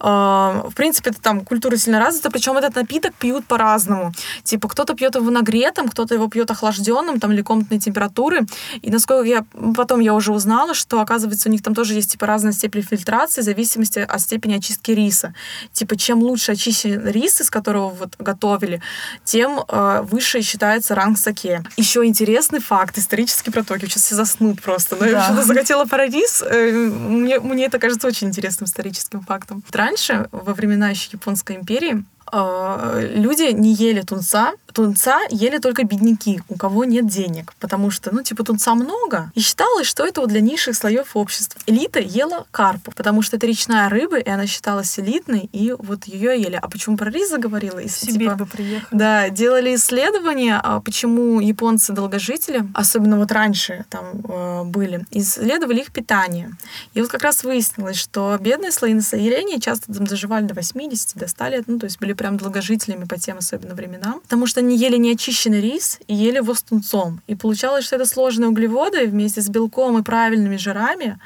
А, 0.00 0.64
в 0.68 0.74
принципе, 0.74 1.10
это 1.10 1.20
там 1.20 1.40
культура 1.44 1.76
сильно 1.76 1.98
развита, 1.98 2.30
причем 2.30 2.56
этот 2.56 2.74
напиток 2.74 3.14
пьют 3.14 3.46
по-разному. 3.46 4.12
Типа, 4.44 4.68
кто-то 4.68 4.94
пьет 4.94 5.14
его 5.14 5.30
нагретым, 5.30 5.88
кто-то 5.88 6.14
его 6.14 6.28
пьет 6.28 6.50
охлажденным, 6.50 7.20
там, 7.20 7.32
или 7.32 7.42
комнатной 7.42 7.78
температуры. 7.78 8.46
И 8.80 8.90
насколько 8.90 9.26
я... 9.26 9.44
Потом 9.76 10.00
я 10.00 10.14
уже 10.14 10.32
узнала, 10.32 10.74
что, 10.74 11.00
оказывается, 11.00 11.48
у 11.48 11.52
них 11.52 11.62
там 11.62 11.74
тоже 11.74 11.94
есть, 11.94 12.12
типа, 12.12 12.26
разная 12.26 12.52
степень 12.52 12.82
фильтрации 12.82 13.40
в 13.40 13.44
зависимости 13.44 13.98
от 13.98 14.20
степени 14.20 14.54
очистки 14.54 14.92
риса. 14.92 15.34
Типа, 15.72 15.96
чем 15.96 16.18
лучше 16.20 16.52
очищен 16.52 17.06
рис, 17.06 17.40
из 17.40 17.50
которого 17.50 17.90
вот 17.90 18.14
готовили, 18.18 18.82
тем 19.24 19.60
э, 19.68 20.02
выше 20.02 20.42
считается 20.42 20.94
ранг 20.94 21.18
саке. 21.18 21.62
Еще 21.76 22.04
интересный 22.04 22.60
факт, 22.60 22.98
исторический 22.98 23.50
про 23.50 23.62
Токио. 23.62 23.88
Сейчас 23.88 24.04
все 24.04 24.14
заснут 24.14 24.60
просто. 24.62 24.96
Но 24.96 25.02
да. 25.02 25.10
я 25.10 25.24
что-то 25.24 25.44
захотела 25.44 25.84
про 25.84 26.06
рис. 26.06 26.42
Э, 26.42 26.70
мне 26.72 27.38
мне 27.42 27.66
это 27.66 27.78
кажется 27.78 28.08
очень 28.08 28.28
интересным 28.28 28.66
историческим 28.66 29.20
фактом. 29.20 29.62
Раньше, 29.72 30.28
во 30.32 30.54
времена 30.54 30.90
еще 30.90 31.10
Японской 31.12 31.56
империи, 31.56 32.04
э, 32.32 33.12
люди 33.14 33.52
не 33.52 33.74
ели 33.74 34.02
тунца, 34.02 34.52
тунца 34.72 35.20
ели 35.30 35.58
только 35.58 35.84
бедняки, 35.84 36.40
у 36.48 36.56
кого 36.56 36.84
нет 36.84 37.06
денег, 37.06 37.52
потому 37.60 37.90
что, 37.90 38.14
ну, 38.14 38.22
типа, 38.22 38.44
тунца 38.44 38.74
много, 38.74 39.30
и 39.34 39.40
считалось, 39.40 39.86
что 39.86 40.04
это 40.04 40.20
вот 40.20 40.30
для 40.30 40.40
низших 40.40 40.74
слоев 40.74 41.14
общества. 41.14 41.60
Элита 41.66 42.00
ела 42.00 42.46
карпу, 42.50 42.92
потому 42.92 43.22
что 43.22 43.36
это 43.36 43.46
речная 43.46 43.88
рыба, 43.88 44.18
и 44.18 44.28
она 44.28 44.46
считалась 44.46 44.98
элитной, 44.98 45.48
и 45.52 45.74
вот 45.78 46.04
ее 46.04 46.40
ели. 46.40 46.58
А 46.60 46.68
почему 46.68 46.96
про 46.96 47.10
рис 47.10 47.30
заговорила? 47.30 47.80
В 47.80 47.88
Сибирь 47.90 48.30
типа, 48.30 48.34
бы 48.36 48.46
приехали. 48.46 48.98
Да, 48.98 49.28
делали 49.28 49.74
исследования, 49.74 50.60
а 50.62 50.80
почему 50.80 51.40
японцы 51.40 51.92
долгожители, 51.92 52.64
особенно 52.74 53.18
вот 53.18 53.32
раньше 53.32 53.84
там 53.90 54.20
э, 54.24 54.64
были, 54.64 55.04
исследовали 55.10 55.80
их 55.80 55.92
питание. 55.92 56.50
И 56.94 57.00
вот 57.00 57.10
как 57.10 57.22
раз 57.22 57.44
выяснилось, 57.44 57.96
что 57.96 58.36
бедные 58.40 58.72
слои 58.72 58.94
населения 58.94 59.60
часто 59.60 59.92
там 59.92 60.06
доживали 60.06 60.44
до 60.44 60.54
80, 60.54 61.16
до 61.16 61.28
100 61.28 61.48
лет, 61.48 61.64
ну, 61.66 61.78
то 61.78 61.86
есть 61.86 62.00
были 62.00 62.12
прям 62.22 62.36
долгожителями 62.36 63.04
по 63.04 63.18
тем 63.18 63.38
особенно 63.38 63.74
временам, 63.74 64.20
потому 64.20 64.46
что 64.46 64.60
они 64.60 64.76
ели 64.76 64.96
неочищенный 64.96 65.60
рис 65.60 65.98
и 66.06 66.14
ели 66.14 66.36
его 66.36 66.54
с 66.54 66.62
тунцом. 66.62 67.20
И 67.26 67.34
получалось, 67.34 67.84
что 67.84 67.96
это 67.96 68.06
сложные 68.06 68.48
углеводы 68.48 69.08
вместе 69.08 69.40
с 69.40 69.48
белком 69.48 69.98
и 69.98 70.04
правильными 70.04 70.56
жирами. 70.56 71.18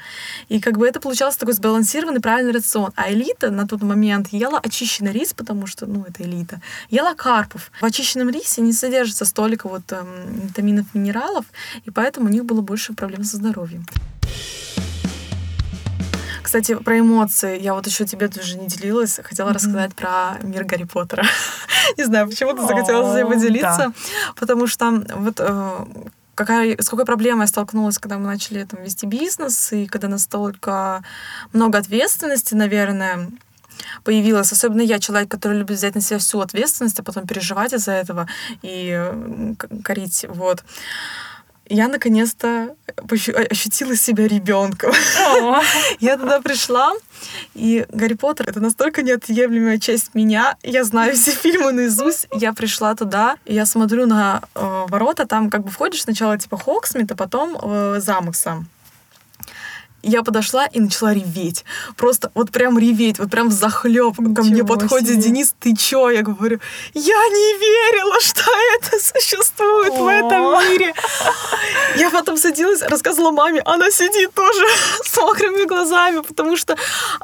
И 0.49 0.59
как 0.59 0.79
бы 0.79 0.87
это 0.87 0.99
получался 0.99 1.37
такой 1.37 1.53
сбалансированный 1.53 2.19
правильный 2.19 2.51
рацион. 2.51 2.93
А 2.95 3.11
элита 3.11 3.51
на 3.51 3.67
тот 3.67 3.83
момент 3.83 4.29
ела 4.29 4.57
очищенный 4.57 5.11
рис, 5.11 5.33
потому 5.35 5.67
что, 5.67 5.85
ну, 5.85 6.03
это 6.09 6.23
элита. 6.23 6.61
Ела 6.89 7.13
карпов. 7.13 7.71
В 7.79 7.85
очищенном 7.85 8.31
рисе 8.31 8.61
не 8.61 8.73
содержится 8.73 9.25
столько 9.25 9.69
вот 9.69 9.83
эм, 9.91 10.47
витаминов, 10.47 10.87
минералов, 10.95 11.45
и 11.85 11.91
поэтому 11.91 12.25
у 12.25 12.31
них 12.31 12.43
было 12.43 12.61
больше 12.61 12.93
проблем 12.93 13.23
со 13.23 13.37
здоровьем. 13.37 13.85
Кстати, 16.47 16.75
про 16.75 16.99
эмоции. 16.99 17.59
Я 17.61 17.73
вот 17.73 17.87
еще 17.87 18.05
тебе 18.05 18.29
тоже 18.29 18.57
не 18.57 18.67
делилась. 18.67 19.19
Хотела 19.21 19.49
mm-hmm. 19.49 19.53
рассказать 19.53 19.95
про 19.95 20.37
мир 20.41 20.63
Гарри 20.63 20.85
Поттера. 20.85 21.25
не 21.97 22.05
знаю, 22.05 22.29
почему 22.29 22.53
ты 22.53 22.61
захотела 22.61 23.11
с 23.11 23.15
ней 23.15 23.25
поделиться. 23.25 23.91
Потому 24.37 24.65
что 24.65 25.03
вот 25.13 25.41
э, 25.41 25.85
какая, 26.35 26.81
с 26.81 26.87
какой 26.87 27.03
проблемой 27.03 27.41
я 27.41 27.47
столкнулась, 27.47 27.97
когда 27.97 28.17
мы 28.17 28.27
начали 28.27 28.63
там, 28.63 28.81
вести 28.81 29.05
бизнес, 29.05 29.73
и 29.73 29.87
когда 29.87 30.07
настолько 30.07 31.03
много 31.51 31.79
ответственности, 31.79 32.53
наверное, 32.53 33.29
появилась. 34.05 34.53
Особенно 34.53 34.79
я, 34.79 34.99
человек, 34.99 35.29
который 35.29 35.57
любит 35.57 35.75
взять 35.75 35.95
на 35.95 36.01
себя 36.01 36.17
всю 36.17 36.39
ответственность, 36.39 36.97
а 36.97 37.03
потом 37.03 37.27
переживать 37.27 37.73
из-за 37.73 37.91
этого 37.91 38.25
и 38.61 39.11
корить. 39.83 40.25
Вот 40.29 40.63
я 41.69 41.87
наконец-то 41.87 42.75
ощутила 43.49 43.95
себя 43.95 44.27
ребенком. 44.27 44.91
Я 45.99 46.17
туда 46.17 46.41
пришла, 46.41 46.93
и 47.53 47.85
Гарри 47.89 48.13
Поттер— 48.13 48.47
это 48.49 48.59
настолько 48.59 49.01
неотъемлемая 49.01 49.79
часть 49.79 50.15
меня. 50.15 50.55
Я 50.63 50.83
знаю 50.83 51.15
все 51.15 51.31
фильмы 51.31 51.71
наизусть. 51.71 52.27
Я 52.31 52.53
пришла 52.53 52.95
туда, 52.95 53.37
и 53.45 53.53
я 53.53 53.65
смотрю 53.65 54.05
на 54.05 54.41
э, 54.55 54.85
ворота, 54.87 55.25
там 55.25 55.49
как 55.49 55.63
бы 55.63 55.69
входишь 55.69 56.03
сначала 56.03 56.37
типа 56.37 56.57
Хоксмит, 56.57 57.11
а 57.11 57.15
потом 57.15 57.57
э, 57.61 57.99
замок 57.99 58.35
сам 58.35 58.67
я 60.07 60.23
подошла 60.23 60.65
и 60.65 60.79
начала 60.79 61.13
реветь. 61.13 61.65
Просто 61.95 62.31
вот 62.33 62.51
прям 62.51 62.79
реветь, 62.79 63.19
вот 63.19 63.29
прям 63.29 63.51
захлеб. 63.51 64.15
Ко 64.15 64.43
мне 64.43 64.63
подходит 64.63 65.09
себе. 65.09 65.21
Денис, 65.21 65.53
ты 65.59 65.75
чё? 65.75 66.09
Я 66.09 66.23
говорю, 66.23 66.59
я 66.93 67.29
не 67.29 67.59
верила, 67.59 68.19
что 68.21 68.43
это 68.75 69.03
существует 69.03 69.93
О. 69.93 70.03
в 70.03 70.07
этом 70.07 70.71
мире. 70.71 70.93
Я 71.97 72.09
потом 72.09 72.37
садилась, 72.37 72.81
рассказывала 72.81 73.31
маме, 73.31 73.61
она 73.65 73.91
сидит 73.91 74.33
тоже 74.33 74.65
с 75.03 75.17
мокрыми 75.17 75.65
глазами, 75.65 76.21
потому 76.21 76.55
что 76.55 76.75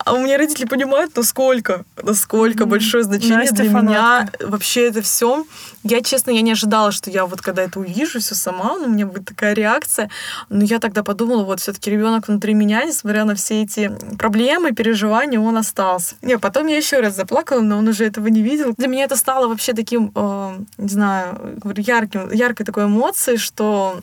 у 0.06 0.18
меня 0.18 0.38
родители 0.38 0.66
понимают, 0.66 1.16
насколько, 1.16 1.86
насколько 2.02 2.64
mm-hmm. 2.64 2.68
большое 2.68 3.04
значение 3.04 3.38
Настя 3.38 3.56
для 3.56 3.72
фанатка. 3.72 4.38
меня 4.40 4.50
вообще 4.50 4.88
это 4.88 5.02
все. 5.02 5.46
Я, 5.84 6.02
честно, 6.02 6.32
я 6.32 6.42
не 6.42 6.54
ожидала, 6.54 6.92
что 6.92 7.10
я 7.10 7.26
вот 7.26 7.42
когда 7.42 7.64
это 7.64 7.80
увижу 7.80 8.20
все 8.20 8.36
сама, 8.36 8.78
ну, 8.78 8.86
у 8.86 8.90
меня 8.90 9.06
будет 9.06 9.26
такая 9.26 9.54
реакция. 9.54 10.10
Но 10.50 10.64
я 10.64 10.80
тогда 10.80 11.04
подумала, 11.04 11.44
вот 11.44 11.60
все-таки 11.60 11.92
ребенок 11.92 12.28
внутри 12.28 12.54
меня, 12.54 12.73
несмотря 12.86 13.26
на 13.26 13.36
все 13.36 13.64
эти 13.64 13.92
проблемы, 14.18 14.72
переживания, 14.72 15.40
он 15.40 15.58
остался. 15.58 16.16
Не, 16.22 16.38
потом 16.38 16.68
я 16.68 16.78
еще 16.78 17.00
раз 17.00 17.16
заплакала, 17.16 17.62
но 17.62 17.78
он 17.78 17.88
уже 17.88 18.06
этого 18.06 18.28
не 18.28 18.42
видел. 18.42 18.74
Для 18.78 18.88
меня 18.88 19.04
это 19.06 19.16
стало 19.16 19.48
вообще 19.48 19.74
таким, 19.74 20.12
э, 20.16 20.58
не 20.78 20.90
знаю, 20.90 21.60
ярким, 21.78 22.32
яркой 22.32 22.66
такой 22.66 22.86
эмоцией, 22.86 23.38
что 23.38 24.00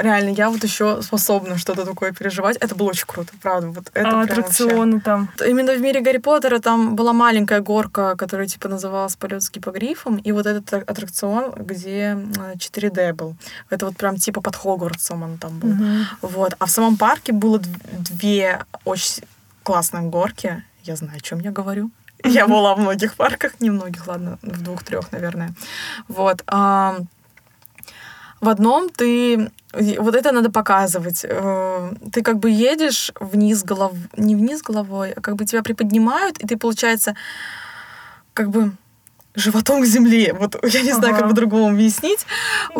реально, 0.00 0.30
я 0.30 0.50
вот 0.50 0.62
еще 0.64 1.02
способна 1.02 1.58
что-то 1.58 1.84
такое 1.84 2.12
переживать. 2.12 2.56
Это 2.56 2.74
было 2.74 2.88
очень 2.88 3.06
круто, 3.06 3.32
правда. 3.42 3.68
Вот 3.68 3.90
это 3.94 4.08
а 4.08 4.22
аттракционы 4.22 4.94
вообще... 4.94 5.04
там? 5.04 5.30
Именно 5.46 5.74
в 5.74 5.80
мире 5.80 6.00
Гарри 6.00 6.18
Поттера 6.18 6.58
там 6.58 6.96
была 6.96 7.12
маленькая 7.12 7.60
горка, 7.60 8.16
которая 8.16 8.46
типа 8.46 8.68
называлась 8.68 9.16
полет 9.16 9.42
с 9.42 9.50
гипогрифом, 9.50 10.16
и 10.16 10.32
вот 10.32 10.46
этот 10.46 10.72
аттракцион, 10.88 11.52
где 11.56 12.18
4D 12.56 12.98
э, 12.98 13.12
был. 13.12 13.36
Это 13.70 13.86
вот 13.86 13.96
прям 13.96 14.16
типа 14.16 14.40
под 14.40 14.56
Хогвартсом 14.56 15.22
он 15.22 15.38
там 15.38 15.58
был. 15.58 15.70
Угу. 15.70 16.04
Вот. 16.22 16.54
А 16.58 16.66
в 16.66 16.70
самом 16.70 16.96
парке 16.96 17.32
было 17.32 17.58
две 17.58 18.64
очень 18.84 19.24
классные 19.62 20.02
горки. 20.04 20.62
Я 20.82 20.96
знаю, 20.96 21.18
о 21.18 21.20
чем 21.20 21.40
я 21.40 21.50
говорю. 21.50 21.90
Я 22.24 22.48
была 22.48 22.74
в 22.74 22.80
многих 22.80 23.14
парках, 23.14 23.60
не 23.60 23.70
многих, 23.70 24.06
ладно, 24.06 24.38
в 24.42 24.62
двух-трех, 24.62 25.12
наверное. 25.12 25.54
Вот. 26.08 26.42
В 28.40 28.48
одном 28.48 28.88
ты 28.88 29.50
вот 29.98 30.14
это 30.14 30.32
надо 30.32 30.50
показывать. 30.50 31.24
Э, 31.24 31.92
ты 32.12 32.22
как 32.22 32.38
бы 32.38 32.50
едешь 32.50 33.12
вниз 33.20 33.64
головой, 33.64 33.98
не 34.16 34.34
вниз 34.34 34.62
головой, 34.62 35.12
а 35.12 35.20
как 35.20 35.36
бы 35.36 35.44
тебя 35.44 35.62
приподнимают, 35.62 36.38
и 36.38 36.46
ты, 36.46 36.56
получается, 36.56 37.14
как 38.32 38.50
бы 38.50 38.72
животом 39.38 39.82
к 39.82 39.86
земле. 39.86 40.34
Вот 40.38 40.56
я 40.64 40.82
не 40.82 40.92
знаю, 40.92 41.14
ага. 41.14 41.20
как 41.20 41.28
по-другому 41.30 41.68
объяснить. 41.68 42.20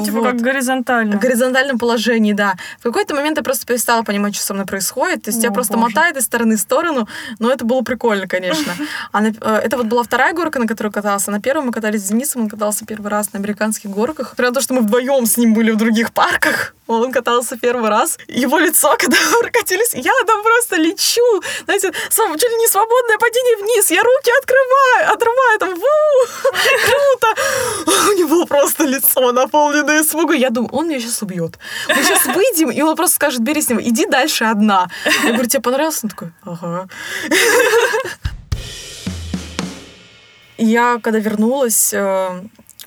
Типа 0.04 0.18
вот. 0.18 0.24
как 0.24 0.40
горизонтально. 0.40 1.16
В 1.16 1.20
горизонтальном 1.20 1.78
положении, 1.78 2.32
да. 2.32 2.54
В 2.80 2.82
какой-то 2.82 3.14
момент 3.14 3.38
я 3.38 3.42
просто 3.42 3.66
перестала 3.66 4.02
понимать, 4.02 4.34
что 4.34 4.44
со 4.44 4.54
мной 4.54 4.66
происходит. 4.66 5.24
То 5.24 5.30
есть 5.30 5.38
О, 5.38 5.42
тебя 5.42 5.52
просто 5.52 5.74
боже. 5.74 5.88
мотает 5.88 6.16
из 6.16 6.24
стороны 6.24 6.56
в 6.56 6.60
сторону. 6.60 7.08
Но 7.38 7.50
это 7.50 7.64
было 7.64 7.82
прикольно, 7.82 8.26
конечно. 8.26 8.72
А 9.12 9.20
на, 9.20 9.28
э, 9.28 9.60
это 9.64 9.76
вот 9.76 9.86
была 9.86 10.02
вторая 10.02 10.34
горка, 10.34 10.58
на 10.58 10.66
которой 10.66 10.92
катался. 10.92 11.30
На 11.30 11.40
первом 11.40 11.66
мы 11.66 11.72
катались 11.72 12.02
с 12.02 12.08
Денисом, 12.08 12.42
он 12.42 12.48
катался 12.48 12.84
первый 12.84 13.08
раз 13.08 13.32
на 13.32 13.38
американских 13.38 13.90
горках. 13.90 14.34
При 14.36 14.50
том, 14.50 14.62
что 14.62 14.74
мы 14.74 14.80
вдвоем 14.82 15.26
с 15.26 15.36
ним 15.36 15.54
были 15.54 15.70
в 15.70 15.76
других 15.76 16.12
парках. 16.12 16.74
Он 16.88 17.12
катался 17.12 17.58
первый 17.58 17.90
раз. 17.90 18.18
Его 18.28 18.58
лицо, 18.58 18.96
когда 18.98 19.16
мы 19.30 19.40
прокатились, 19.42 19.92
я 19.94 20.12
там 20.26 20.42
просто 20.42 20.76
лечу. 20.76 21.42
Знаете, 21.64 21.92
чуть 21.92 22.50
ли 22.50 22.56
не 22.56 22.66
свободное 22.66 23.18
падение 23.18 23.56
вниз. 23.58 23.90
Я 23.90 24.02
руки 24.02 24.30
открываю, 24.40 25.14
отрываю, 25.14 25.58
там, 25.58 25.74
ву, 25.74 26.47
круто. 26.50 27.26
У 28.10 28.12
него 28.18 28.46
просто 28.46 28.84
лицо 28.84 29.32
наполненное 29.32 30.02
испугом. 30.02 30.36
Я 30.36 30.50
думаю, 30.50 30.70
он 30.72 30.88
меня 30.88 31.00
сейчас 31.00 31.22
убьет. 31.22 31.58
Мы 31.88 32.02
сейчас 32.02 32.26
выйдем, 32.26 32.70
и 32.70 32.80
он 32.82 32.96
просто 32.96 33.16
скажет, 33.16 33.40
бери 33.40 33.62
с 33.62 33.68
него, 33.68 33.80
иди 33.82 34.06
дальше 34.06 34.44
одна. 34.44 34.88
Я 35.24 35.32
говорю, 35.32 35.48
тебе 35.48 35.62
понравилось? 35.62 36.00
Он 36.04 36.10
такой, 36.10 36.32
ага. 36.44 36.88
Я, 40.56 40.98
когда 41.02 41.20
вернулась, 41.20 41.94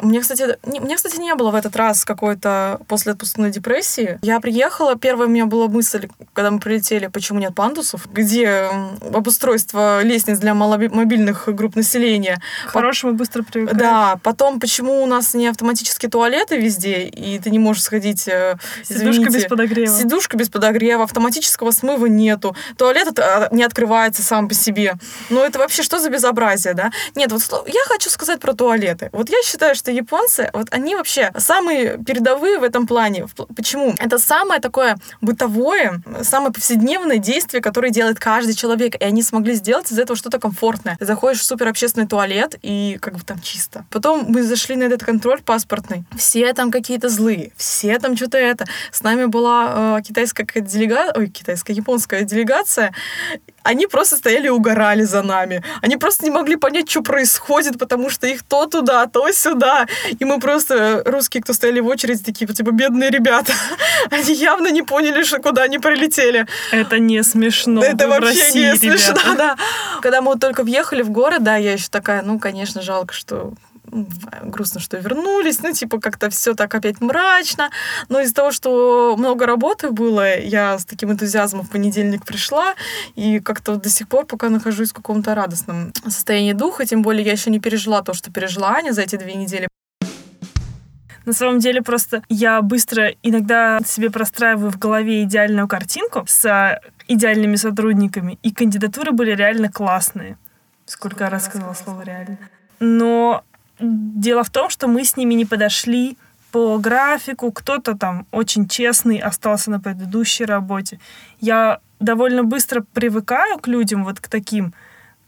э, 0.02 0.06
меня, 0.06 0.22
кстати, 0.22 0.58
не, 0.66 0.80
меня, 0.80 0.96
кстати, 0.96 1.18
не 1.18 1.34
было 1.36 1.52
в 1.52 1.56
этот 1.56 1.76
раз 1.76 2.06
какой-то 2.06 2.80
после 2.88 3.14
отпускной 3.14 3.52
депрессии. 3.52 4.20
Я 4.22 4.40
приехала, 4.40 4.96
первая 4.96 5.28
у 5.28 5.32
меня 5.32 5.46
была 5.46 5.68
мысль, 5.68 6.08
когда 6.34 6.52
мы 6.52 6.60
прилетели, 6.60 7.08
почему 7.08 7.40
нет 7.40 7.56
пандусов, 7.56 8.12
где 8.12 8.70
обустройство 9.14 10.02
лестниц 10.04 10.40
для 10.40 10.54
маломобильных 10.54 11.54
групп 11.54 11.76
населения. 11.76 12.42
Хорошему 12.68 13.14
быстро 13.14 13.44
привыкаешь. 13.44 13.80
Да, 13.80 14.20
потом, 14.24 14.60
почему 14.60 15.04
у 15.04 15.06
нас 15.06 15.34
не 15.34 15.48
автоматические 15.48 16.10
туалеты 16.10 16.58
везде, 16.58 17.04
и 17.04 17.40
ты 17.40 17.50
не 17.50 17.60
можешь 17.60 17.84
сходить, 17.84 18.28
э, 18.28 18.58
Сидушка 18.84 19.30
без 19.30 19.46
подогрева. 19.46 19.98
Сидушка 19.98 20.38
без 20.38 20.50
подогрева, 20.50 21.04
автоматического 21.04 21.72
смыва 21.72 22.06
нету, 22.08 22.56
туалет 22.78 23.18
а, 23.20 23.50
не 23.52 23.64
открывается 23.64 24.22
сам 24.24 24.48
по 24.48 24.54
себе. 24.54 24.96
Ну, 25.30 25.44
это 25.44 25.60
вообще 25.60 25.84
что 25.84 26.00
за 26.00 26.10
безобразие, 26.10 26.74
да? 26.74 26.92
Нет, 27.16 27.32
вот 27.32 27.42
я 27.68 27.82
хочу 27.88 28.10
сказать 28.10 28.40
про 28.40 28.54
туалеты. 28.54 29.10
Вот 29.12 29.30
я 29.30 29.42
считаю, 29.44 29.76
что 29.76 29.91
японцы, 29.92 30.50
вот 30.54 30.68
они 30.72 30.96
вообще 30.96 31.32
самые 31.38 31.98
передовые 32.04 32.60
в 32.60 32.64
этом 32.64 32.88
плане. 32.88 33.26
Почему? 33.56 33.96
Это 33.98 34.18
самое 34.18 34.60
такое 34.60 34.98
бытовое, 35.22 36.02
самое 36.24 36.52
повседневное 36.54 37.18
действие, 37.18 37.62
которое 37.62 37.92
делает 37.92 38.20
каждый 38.20 38.56
человек, 38.56 38.96
и 38.96 39.04
они 39.04 39.24
смогли 39.24 39.54
сделать 39.54 39.92
из 39.92 40.00
этого 40.00 40.18
что-то 40.18 40.40
комфортное. 40.40 40.96
Ты 40.98 41.06
заходишь 41.06 41.42
в 41.42 41.46
супер 41.46 41.68
общественный 41.68 42.08
туалет, 42.08 42.56
и 42.62 42.98
как 43.02 43.16
бы 43.16 43.22
там 43.24 43.40
чисто. 43.42 43.86
Потом 43.90 44.26
мы 44.28 44.44
зашли 44.44 44.76
на 44.76 44.84
этот 44.84 45.04
контроль 45.04 45.42
паспортный. 45.42 46.04
Все 46.18 46.54
там 46.54 46.72
какие-то 46.72 47.10
злые, 47.10 47.52
все 47.56 48.00
там 48.00 48.16
что-то 48.16 48.38
это. 48.38 48.66
С 48.92 49.02
нами 49.04 49.26
была 49.26 49.98
э, 50.00 50.02
китайская 50.08 50.46
делегация, 50.62 51.14
ой, 51.18 51.28
китайская, 51.28 51.74
японская 51.74 52.24
делегация, 52.24 52.94
они 53.64 53.88
просто 53.88 54.16
стояли 54.16 54.48
и 54.48 54.50
угорали 54.50 55.04
за 55.04 55.22
нами. 55.22 55.64
Они 55.82 55.98
просто 55.98 56.26
не 56.26 56.32
могли 56.32 56.56
понять, 56.56 56.90
что 56.90 57.02
происходит, 57.02 57.78
потому 57.78 58.10
что 58.10 58.28
их 58.28 58.44
то 58.44 58.66
туда, 58.66 59.06
то 59.08 59.32
сюда. 59.32 59.88
И 60.20 60.26
мы 60.26 60.40
просто, 60.40 61.04
русские, 61.06 61.44
кто 61.44 61.54
стояли 61.54 61.80
в 61.80 61.88
очереди, 61.88 62.24
такие, 62.24 62.48
типа, 62.48 62.72
бедные 62.72 63.10
ребята. 63.10 63.54
Они 64.10 64.34
явно 64.34 64.72
не 64.72 64.82
поняли, 64.82 65.24
что 65.24 65.40
куда 65.40 65.64
они 65.64 65.80
прилетели. 65.80 66.48
Это 66.72 67.00
не 67.00 67.24
смешно. 67.24 67.84
Это 67.84 68.08
Вы 68.08 68.20
вообще 68.20 68.44
России, 68.44 68.72
не 68.72 68.76
смешно, 68.78 69.14
ребята. 69.14 69.36
да. 69.38 69.58
Когда 70.02 70.22
мы 70.22 70.32
вот 70.32 70.40
только 70.40 70.64
въехали 70.64 71.02
в 71.02 71.10
город, 71.10 71.44
да, 71.44 71.56
я 71.56 71.74
еще 71.74 71.88
такая, 71.90 72.22
ну, 72.22 72.40
конечно, 72.40 72.82
жалко, 72.82 73.14
что 73.14 73.54
грустно, 74.44 74.80
что 74.80 74.98
вернулись, 74.98 75.62
ну, 75.62 75.72
типа, 75.72 76.00
как-то 76.00 76.30
все 76.30 76.54
так 76.54 76.74
опять 76.74 77.02
мрачно. 77.02 77.70
Но 78.10 78.20
из-за 78.22 78.34
того, 78.34 78.52
что 78.52 79.16
много 79.18 79.46
работы 79.46 79.92
было, 79.92 80.40
я 80.40 80.78
с 80.78 80.86
таким 80.86 81.12
энтузиазмом 81.12 81.66
в 81.66 81.70
понедельник 81.70 82.26
пришла, 82.26 82.76
и 83.16 83.40
как-то 83.40 83.76
до 83.76 83.90
сих 83.90 84.08
пор 84.08 84.26
пока 84.26 84.50
нахожусь 84.50 84.92
в 84.92 84.94
каком-то 84.94 85.36
радостном 85.36 85.94
состоянии 86.06 86.54
духа, 86.54 86.86
тем 86.86 87.02
более 87.02 87.26
я 87.26 87.32
еще 87.34 87.50
не 87.50 87.60
пережила 87.60 88.02
то, 88.02 88.14
что 88.14 88.32
пережила 88.32 88.70
Аня 88.70 88.92
за 88.92 89.02
эти 89.02 89.16
две 89.16 89.34
недели. 89.34 89.68
На 91.26 91.34
самом 91.34 91.60
деле 91.60 91.82
просто 91.84 92.24
я 92.30 92.62
быстро 92.62 93.14
иногда 93.22 93.80
себе 93.86 94.10
простраиваю 94.10 94.72
в 94.72 94.80
голове 94.80 95.24
идеальную 95.24 95.68
картинку 95.68 96.24
с 96.28 96.82
идеальными 97.08 97.58
сотрудниками, 97.58 98.40
и 98.42 98.52
кандидатуры 98.52 99.12
были 99.12 99.32
реально 99.32 99.72
классные. 99.72 100.38
Сколько 100.86 101.30
раз 101.30 101.46
сказала 101.46 101.74
слово 101.74 102.02
реально. 102.02 102.38
Но 102.80 103.44
дело 103.82 104.44
в 104.44 104.50
том, 104.50 104.70
что 104.70 104.88
мы 104.88 105.04
с 105.04 105.18
ними 105.18 105.34
не 105.34 105.46
подошли 105.46 106.18
по 106.52 106.78
графику. 106.78 107.52
Кто-то 107.52 107.98
там 107.98 108.26
очень 108.32 108.68
честный 108.68 109.18
остался 109.18 109.72
на 109.72 109.80
предыдущей 109.80 110.46
работе. 110.46 111.00
Я 111.40 111.80
довольно 112.00 112.44
быстро 112.44 112.84
привыкаю 112.94 113.58
к 113.60 113.68
людям 113.68 114.04
вот 114.04 114.20
к 114.20 114.28
таким. 114.28 114.74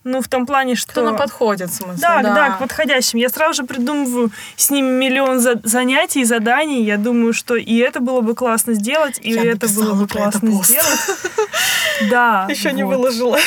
Ну, 0.04 0.22
в 0.22 0.28
том 0.28 0.46
плане, 0.46 0.76
что... 0.76 0.92
Кто 0.92 1.02
нам 1.04 1.16
подходит, 1.16 1.70
в 1.70 1.74
смысле? 1.76 1.98
Да, 2.02 2.22
да, 2.22 2.50
к 2.52 2.60
подходящим. 2.60 3.20
Я 3.20 3.30
сразу 3.30 3.54
же 3.54 3.64
придумываю 3.64 4.32
с 4.58 4.70
ними 4.70 4.88
миллион 4.92 5.40
за- 5.40 5.62
занятий, 5.64 6.26
заданий. 6.26 6.84
Я 6.84 6.98
думаю, 6.98 7.34
что 7.34 7.56
и 7.56 7.78
это 7.78 8.00
было 8.02 8.22
бы 8.22 8.36
классно 8.36 8.74
сделать, 8.74 9.20
и 9.22 9.32
Я 9.32 9.44
это 9.52 9.68
было 9.70 9.94
бы 9.94 10.08
про 10.08 10.28
это 10.28 10.40
классно 10.40 10.52
пост. 10.52 10.70
сделать. 10.70 11.00
Да. 12.10 12.48
Еще 12.50 12.74
не 12.74 12.84
выложила. 12.84 13.38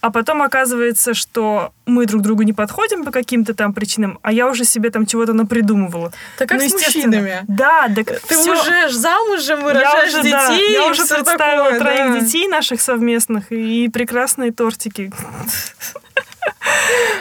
А 0.00 0.10
потом 0.10 0.42
оказывается, 0.42 1.14
что 1.14 1.72
мы 1.86 2.06
друг 2.06 2.22
другу 2.22 2.42
не 2.42 2.52
подходим 2.54 3.04
по 3.04 3.10
каким-то 3.12 3.54
там 3.54 3.72
причинам, 3.74 4.18
а 4.22 4.32
я 4.32 4.48
уже 4.48 4.64
себе 4.64 4.90
там 4.90 5.06
чего-то 5.06 5.34
напридумывала. 5.34 6.10
Так 6.38 6.48
как 6.48 6.60
Ну, 6.60 6.68
с 6.68 6.72
мужчинами? 6.72 7.44
Да, 7.46 7.86
да. 7.88 8.02
Ты 8.02 8.18
всё. 8.34 8.52
уже 8.54 8.90
замужем, 8.90 9.58
я 9.60 9.64
вырожаешь 9.64 10.08
уже, 10.14 10.22
детей, 10.22 10.32
да, 10.32 10.54
я 10.54 10.86
уже 10.88 11.06
представила 11.06 11.64
такое, 11.70 11.78
троих 11.78 12.12
да. 12.14 12.20
детей 12.20 12.48
наших 12.48 12.80
совместных 12.80 13.52
и 13.52 13.88
прекрасные 13.88 14.52
тортики. 14.52 15.12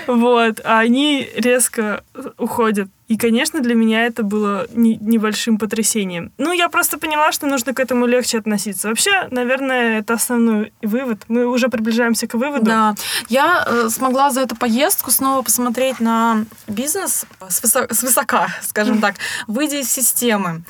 Вот, 0.07 0.60
а 0.63 0.79
они 0.79 1.29
резко 1.36 2.03
уходят. 2.38 2.88
И, 3.07 3.17
конечно, 3.17 3.60
для 3.60 3.75
меня 3.75 4.05
это 4.05 4.23
было 4.23 4.67
не- 4.73 4.95
небольшим 4.97 5.57
потрясением. 5.57 6.31
Ну, 6.38 6.53
я 6.53 6.69
просто 6.69 6.97
поняла, 6.97 7.31
что 7.34 7.45
нужно 7.45 7.73
к 7.73 7.79
этому 7.79 8.05
легче 8.05 8.38
относиться. 8.38 8.88
Вообще, 8.88 9.27
наверное, 9.31 9.99
это 9.99 10.13
основной 10.13 10.71
вывод. 10.81 11.23
Мы 11.27 11.45
уже 11.45 11.67
приближаемся 11.67 12.27
к 12.27 12.36
выводу. 12.36 12.65
Да, 12.65 12.95
я 13.27 13.65
э, 13.67 13.89
смогла 13.89 14.29
за 14.31 14.41
эту 14.41 14.55
поездку 14.55 15.12
снова 15.12 15.41
посмотреть 15.41 15.99
на 15.99 16.45
бизнес 16.67 17.25
с 17.49 17.62
высо- 17.62 17.93
свысока, 17.93 18.47
скажем 18.62 19.01
так, 19.01 19.15
выйдя 19.47 19.79
из 19.81 19.91
системы. 19.91 20.62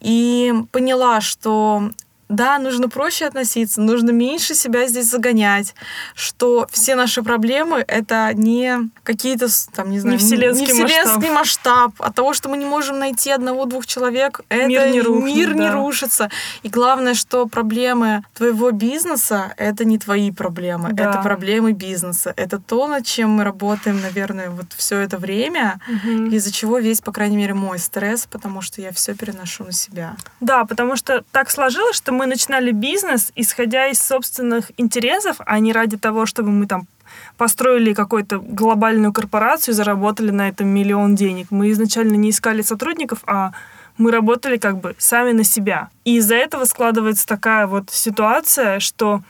И 0.00 0.54
поняла, 0.70 1.20
что 1.20 1.90
да, 2.28 2.58
нужно 2.58 2.88
проще 2.88 3.26
относиться, 3.26 3.80
нужно 3.80 4.10
меньше 4.10 4.54
себя 4.54 4.86
здесь 4.86 5.06
загонять, 5.10 5.74
что 6.14 6.66
все 6.70 6.94
наши 6.94 7.22
проблемы— 7.22 7.84
это 7.88 8.30
не 8.34 8.90
какие-то, 9.02 9.46
там, 9.74 9.90
не 9.90 9.98
знаю, 10.00 10.18
вселенский 10.18 10.66
не 10.66 10.72
вселенский 10.72 11.30
масштаб. 11.30 11.92
От 11.98 12.14
того, 12.14 12.34
что 12.34 12.48
мы 12.48 12.56
не 12.56 12.66
можем 12.66 12.98
найти 12.98 13.30
одного-двух 13.30 13.86
человек, 13.86 14.40
это 14.48 14.66
Мир 14.66 14.88
не 14.90 15.00
рухнет, 15.00 15.34
мир 15.36 15.54
не 15.54 15.68
да. 15.68 15.72
рушится. 15.72 16.30
И 16.62 16.68
главное, 16.68 17.14
что 17.14 17.46
проблемы 17.46 18.22
твоего 18.34 18.70
бизнеса— 18.70 19.54
это 19.56 19.84
не 19.84 19.98
твои 19.98 20.30
проблемы, 20.30 20.90
Да. 20.92 21.10
это 21.10 21.22
проблемы 21.22 21.72
бизнеса. 21.72 22.34
Это 22.36 22.58
то, 22.58 22.86
над 22.88 23.06
чем 23.06 23.30
мы 23.30 23.44
работаем, 23.44 24.00
наверное, 24.00 24.50
вот 24.50 24.66
все 24.76 24.98
это 25.00 25.16
время, 25.18 25.80
Мгм. 25.88 26.28
из-за 26.30 26.52
чего 26.52 26.78
весь, 26.78 27.00
по 27.00 27.12
крайней 27.12 27.36
мере, 27.36 27.54
мой 27.54 27.78
стресс, 27.78 28.26
потому 28.30 28.60
что 28.60 28.80
я 28.82 28.92
все 28.92 29.14
переношу 29.14 29.64
на 29.64 29.72
себя. 29.72 30.16
Да, 30.40 30.64
потому 30.64 30.96
что 30.96 31.24
так 31.32 31.50
сложилось, 31.50 31.96
что 31.96 32.12
мы 32.18 32.26
начинали 32.26 32.72
бизнес, 32.72 33.30
исходя 33.36 33.86
из 33.86 34.02
собственных 34.02 34.72
интересов, 34.76 35.36
а 35.46 35.60
не 35.60 35.72
ради 35.72 35.96
того, 35.96 36.26
чтобы 36.26 36.50
мы 36.50 36.66
там 36.66 36.88
построили 37.36 37.94
какую-то 37.94 38.40
глобальную 38.40 39.12
корпорацию 39.12 39.72
заработали 39.72 40.32
на 40.32 40.48
этом 40.48 40.66
миллион 40.66 41.14
денег. 41.14 41.46
Мы 41.50 41.70
изначально 41.70 42.16
не 42.16 42.30
искали 42.30 42.62
сотрудников, 42.62 43.20
а 43.26 43.52
мы 43.98 44.10
работали 44.10 44.56
как 44.56 44.80
бы 44.80 44.96
сами 44.98 45.30
на 45.30 45.44
себя. 45.44 45.90
И 46.04 46.16
из-за 46.16 46.34
этого 46.34 46.64
складывается 46.64 47.24
такая 47.24 47.68
вот 47.68 47.90
ситуация, 47.90 48.80
что 48.80 49.22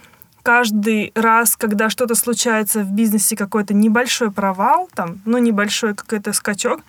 каждый 0.43 1.13
раз, 1.15 1.57
когда 1.57 1.91
что-то 1.91 2.15
случается 2.15 2.81
в 2.81 2.91
бизнесе, 2.91 3.37
какой-то 3.37 3.75
небольшой 3.75 4.31
провал, 4.31 4.89
там, 4.95 5.21
ну, 5.27 5.37
небольшой 5.37 5.95
какой-то 5.95 6.33
скачок, 6.33 6.81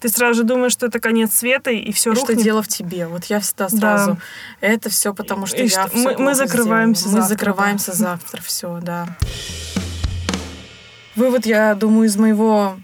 ты 0.00 0.08
сразу 0.08 0.34
же 0.34 0.44
думаешь, 0.44 0.72
что 0.72 0.86
это 0.86 1.00
конец 1.00 1.32
света, 1.34 1.70
и 1.70 1.90
все 1.92 2.12
И 2.12 2.14
что 2.14 2.26
рухнет. 2.26 2.42
дело 2.44 2.62
в 2.62 2.68
тебе. 2.68 3.06
Вот 3.06 3.24
я 3.26 3.40
всегда 3.40 3.68
Да. 3.70 3.76
сразу. 3.78 4.18
Это 4.60 4.90
все 4.90 5.14
потому, 5.14 5.46
что 5.46 5.56
И 5.56 5.62
я 5.66 5.68
что 5.86 5.88
всё 5.88 5.98
мы- 5.98 6.18
мы 6.18 6.34
закрываемся 6.34 7.02
сделала. 7.02 7.16
Мы 7.22 7.28
завтра, 7.28 7.34
закрываемся 7.52 7.92
завтра. 7.92 8.42
Все, 8.42 8.78
да. 8.82 9.08
Вывод, 11.14 11.46
я 11.46 11.74
думаю, 11.74 12.06
из 12.08 12.16
моего 12.16 12.76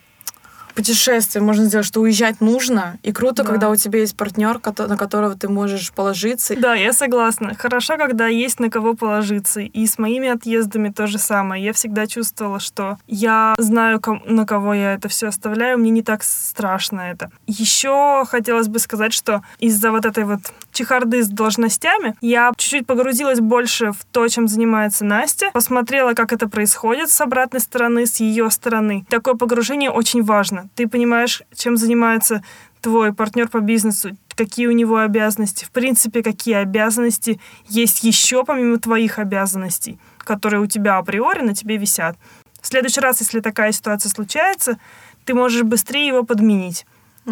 путешествия 0.75 1.41
можно 1.41 1.65
сделать, 1.65 1.87
что 1.87 2.01
уезжать 2.01 2.41
нужно. 2.41 2.99
И 3.03 3.13
круто, 3.13 3.43
Да. 3.43 3.51
когда 3.51 3.71
у 3.71 3.77
тебя 3.77 4.01
есть 4.01 4.17
партнер, 4.17 4.61
на 4.89 4.97
которого 4.97 5.35
ты 5.37 5.49
можешь 5.49 5.93
положиться. 5.93 6.55
Да, 6.57 6.75
я 6.75 6.93
согласна. 6.93 7.55
Хорошо, 7.59 7.97
когда 7.97 8.27
есть 8.27 8.61
на 8.61 8.71
кого 8.71 8.95
положиться. 8.95 9.61
И 9.61 9.87
с 9.87 9.99
моими 9.99 10.29
отъездами 10.29 10.89
то 10.91 11.07
же 11.07 11.19
самое. 11.19 11.65
Я 11.65 11.73
всегда 11.73 12.07
чувствовала, 12.07 12.61
что 12.61 12.99
я 13.07 13.55
знаю, 13.59 14.01
на 14.27 14.47
кого 14.47 14.75
я 14.75 14.95
это 14.95 15.09
все 15.09 15.29
оставляю, 15.29 15.79
мне 15.79 15.91
не 15.91 16.03
так 16.03 16.23
страшно 16.23 17.01
это. 17.01 17.31
Еще 17.47 18.25
хотелось 18.29 18.69
бы 18.69 18.79
сказать, 18.79 19.13
что 19.13 19.43
из-за 19.59 19.91
вот 19.91 20.05
этой 20.07 20.25
вот 20.25 20.41
чехарды 20.73 21.23
с 21.23 21.29
должностями 21.29 22.15
я 22.21 22.53
чуть-чуть 22.57 22.87
погрузилась 22.87 23.41
больше 23.41 23.93
в 23.93 24.05
то, 24.11 24.27
чем 24.29 24.49
занимается 24.49 25.05
Настя. 25.05 25.51
Посмотрела, 25.53 26.15
как 26.15 26.33
это 26.33 26.49
происходит 26.49 27.11
с 27.11 27.21
обратной 27.21 27.61
стороны, 27.61 28.07
с 28.07 28.17
ее 28.21 28.51
стороны. 28.51 29.05
Такое 29.09 29.35
погружение 29.35 29.91
очень 29.91 30.23
важно. 30.23 30.62
Ты 30.75 30.88
понимаешь, 30.88 31.42
чем 31.55 31.77
занимается 31.77 32.42
твой 32.81 33.12
партнер 33.12 33.48
по 33.48 33.61
бизнесу, 33.61 34.16
какие 34.35 34.66
у 34.66 34.72
него 34.72 34.98
обязанности, 34.98 35.64
в 35.64 35.70
принципе, 35.70 36.22
какие 36.22 36.55
обязанности 36.55 37.40
есть 37.68 38.03
еще 38.03 38.44
помимо 38.44 38.79
твоих 38.79 39.18
обязанностей, 39.18 39.98
которые 40.18 40.61
у 40.61 40.66
тебя 40.66 40.98
априори 40.98 41.42
на 41.42 41.55
тебе 41.55 41.77
висят. 41.77 42.16
В 42.61 42.66
следующий 42.66 43.01
раз, 43.01 43.20
если 43.20 43.40
такая 43.40 43.72
ситуация 43.72 44.11
случается, 44.11 44.79
ты 45.25 45.35
можешь 45.35 45.62
быстрее 45.62 46.07
его 46.09 46.22
подменить. 46.25 46.87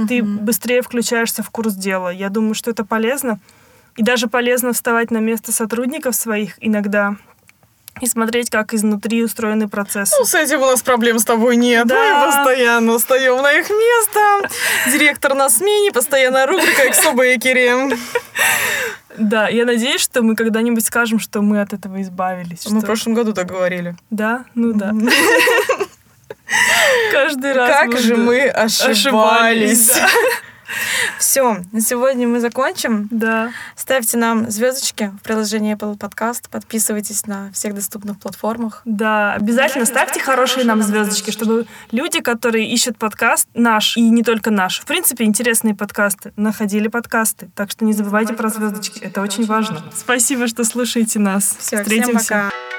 Ты 0.09 0.23
Мгм. 0.23 0.45
быстрее 0.45 0.83
включаешься 0.83 1.43
в 1.43 1.51
курс 1.51 1.75
дела. 1.75 2.11
Я 2.11 2.29
думаю, 2.29 2.55
что 2.55 2.71
это 2.71 2.85
полезно. 2.85 3.41
И 3.97 4.03
даже 4.05 4.29
полезно 4.29 4.73
вставать 4.73 5.11
на 5.11 5.19
место 5.19 5.51
сотрудников 5.51 6.15
своих 6.15 6.55
иногда, 6.61 7.17
и 8.01 8.07
смотреть, 8.07 8.51
как 8.51 8.73
изнутри 8.75 9.23
устроены 9.23 9.69
процессы. 9.69 10.15
Ну, 10.19 10.25
с 10.25 10.35
этим 10.35 10.63
у 10.63 10.67
нас 10.67 10.83
проблем 10.83 11.19
с 11.19 11.25
тобой 11.25 11.57
нет. 11.57 11.87
Да. 11.87 12.27
Мы 12.27 12.33
постоянно 12.33 12.99
встаем 12.99 13.43
на 13.43 13.53
их 13.53 13.69
место. 13.69 14.49
Директор 14.91 15.35
на 15.35 15.51
смене, 15.51 15.93
постоянно 15.93 16.47
рубрика 16.47 16.89
«Эксобекери». 16.89 17.97
Да, 19.19 19.49
я 19.49 19.65
надеюсь, 19.65 20.01
что 20.01 20.23
мы 20.23 20.35
когда-нибудь 20.35 20.85
скажем, 20.85 21.19
что 21.19 21.43
мы 21.43 21.61
от 21.61 21.73
этого 21.73 22.01
избавились. 22.01 22.65
Мы 22.67 22.77
в 22.77 22.79
что- 22.79 22.87
прошлом 22.87 23.15
году 23.15 23.33
так 23.33 23.49
говорили. 23.49 23.97
Да, 24.09 24.45
ну 24.55 24.73
да. 24.73 24.93
Каждый 27.13 27.53
раз. 27.53 27.69
Как 27.69 27.99
же 27.99 28.17
мы 28.17 28.49
ошибались. 28.49 29.93
Все, 31.19 31.59
на 31.73 31.81
сегодня 31.81 32.27
мы 32.29 32.41
закончим. 32.41 33.09
Да. 33.11 33.53
Ставьте 33.77 34.17
нам 34.17 34.51
звездочки 34.51 35.13
в 35.21 35.23
приложении 35.23 35.75
Apple 35.75 35.99
Podcast. 35.99 36.45
Подписывайтесь 36.51 37.27
на 37.27 37.51
всех 37.53 37.75
доступных 37.75 38.19
платформах. 38.19 38.83
Да, 38.85 39.35
обязательно 39.35 39.85
ставьте 39.87 40.21
хорошие 40.21 40.65
нам 40.65 40.83
звездочки, 40.83 41.31
чтобы 41.31 41.67
люди, 41.91 42.21
которые 42.21 42.69
ищут 42.71 42.99
подкаст 42.99 43.49
наш, 43.55 43.97
и 43.97 44.03
не 44.03 44.23
только 44.23 44.51
наш, 44.51 44.81
в 44.81 44.85
принципе, 44.85 45.25
интересные 45.25 45.75
подкасты, 45.75 46.33
находили 46.37 46.89
подкасты. 46.89 47.51
Так 47.55 47.71
что 47.71 47.85
не 47.85 47.93
забывайте 47.93 48.35
про 48.35 48.49
звездочки, 48.49 48.99
это 49.01 49.21
очень 49.23 49.47
важно. 49.47 49.83
Спасибо, 49.95 50.47
что 50.47 50.65
слушаете 50.65 51.19
нас. 51.19 51.57
Все, 51.59 51.77
всем 51.77 51.83
Встретимся. 51.83 52.25
пока. 52.25 52.70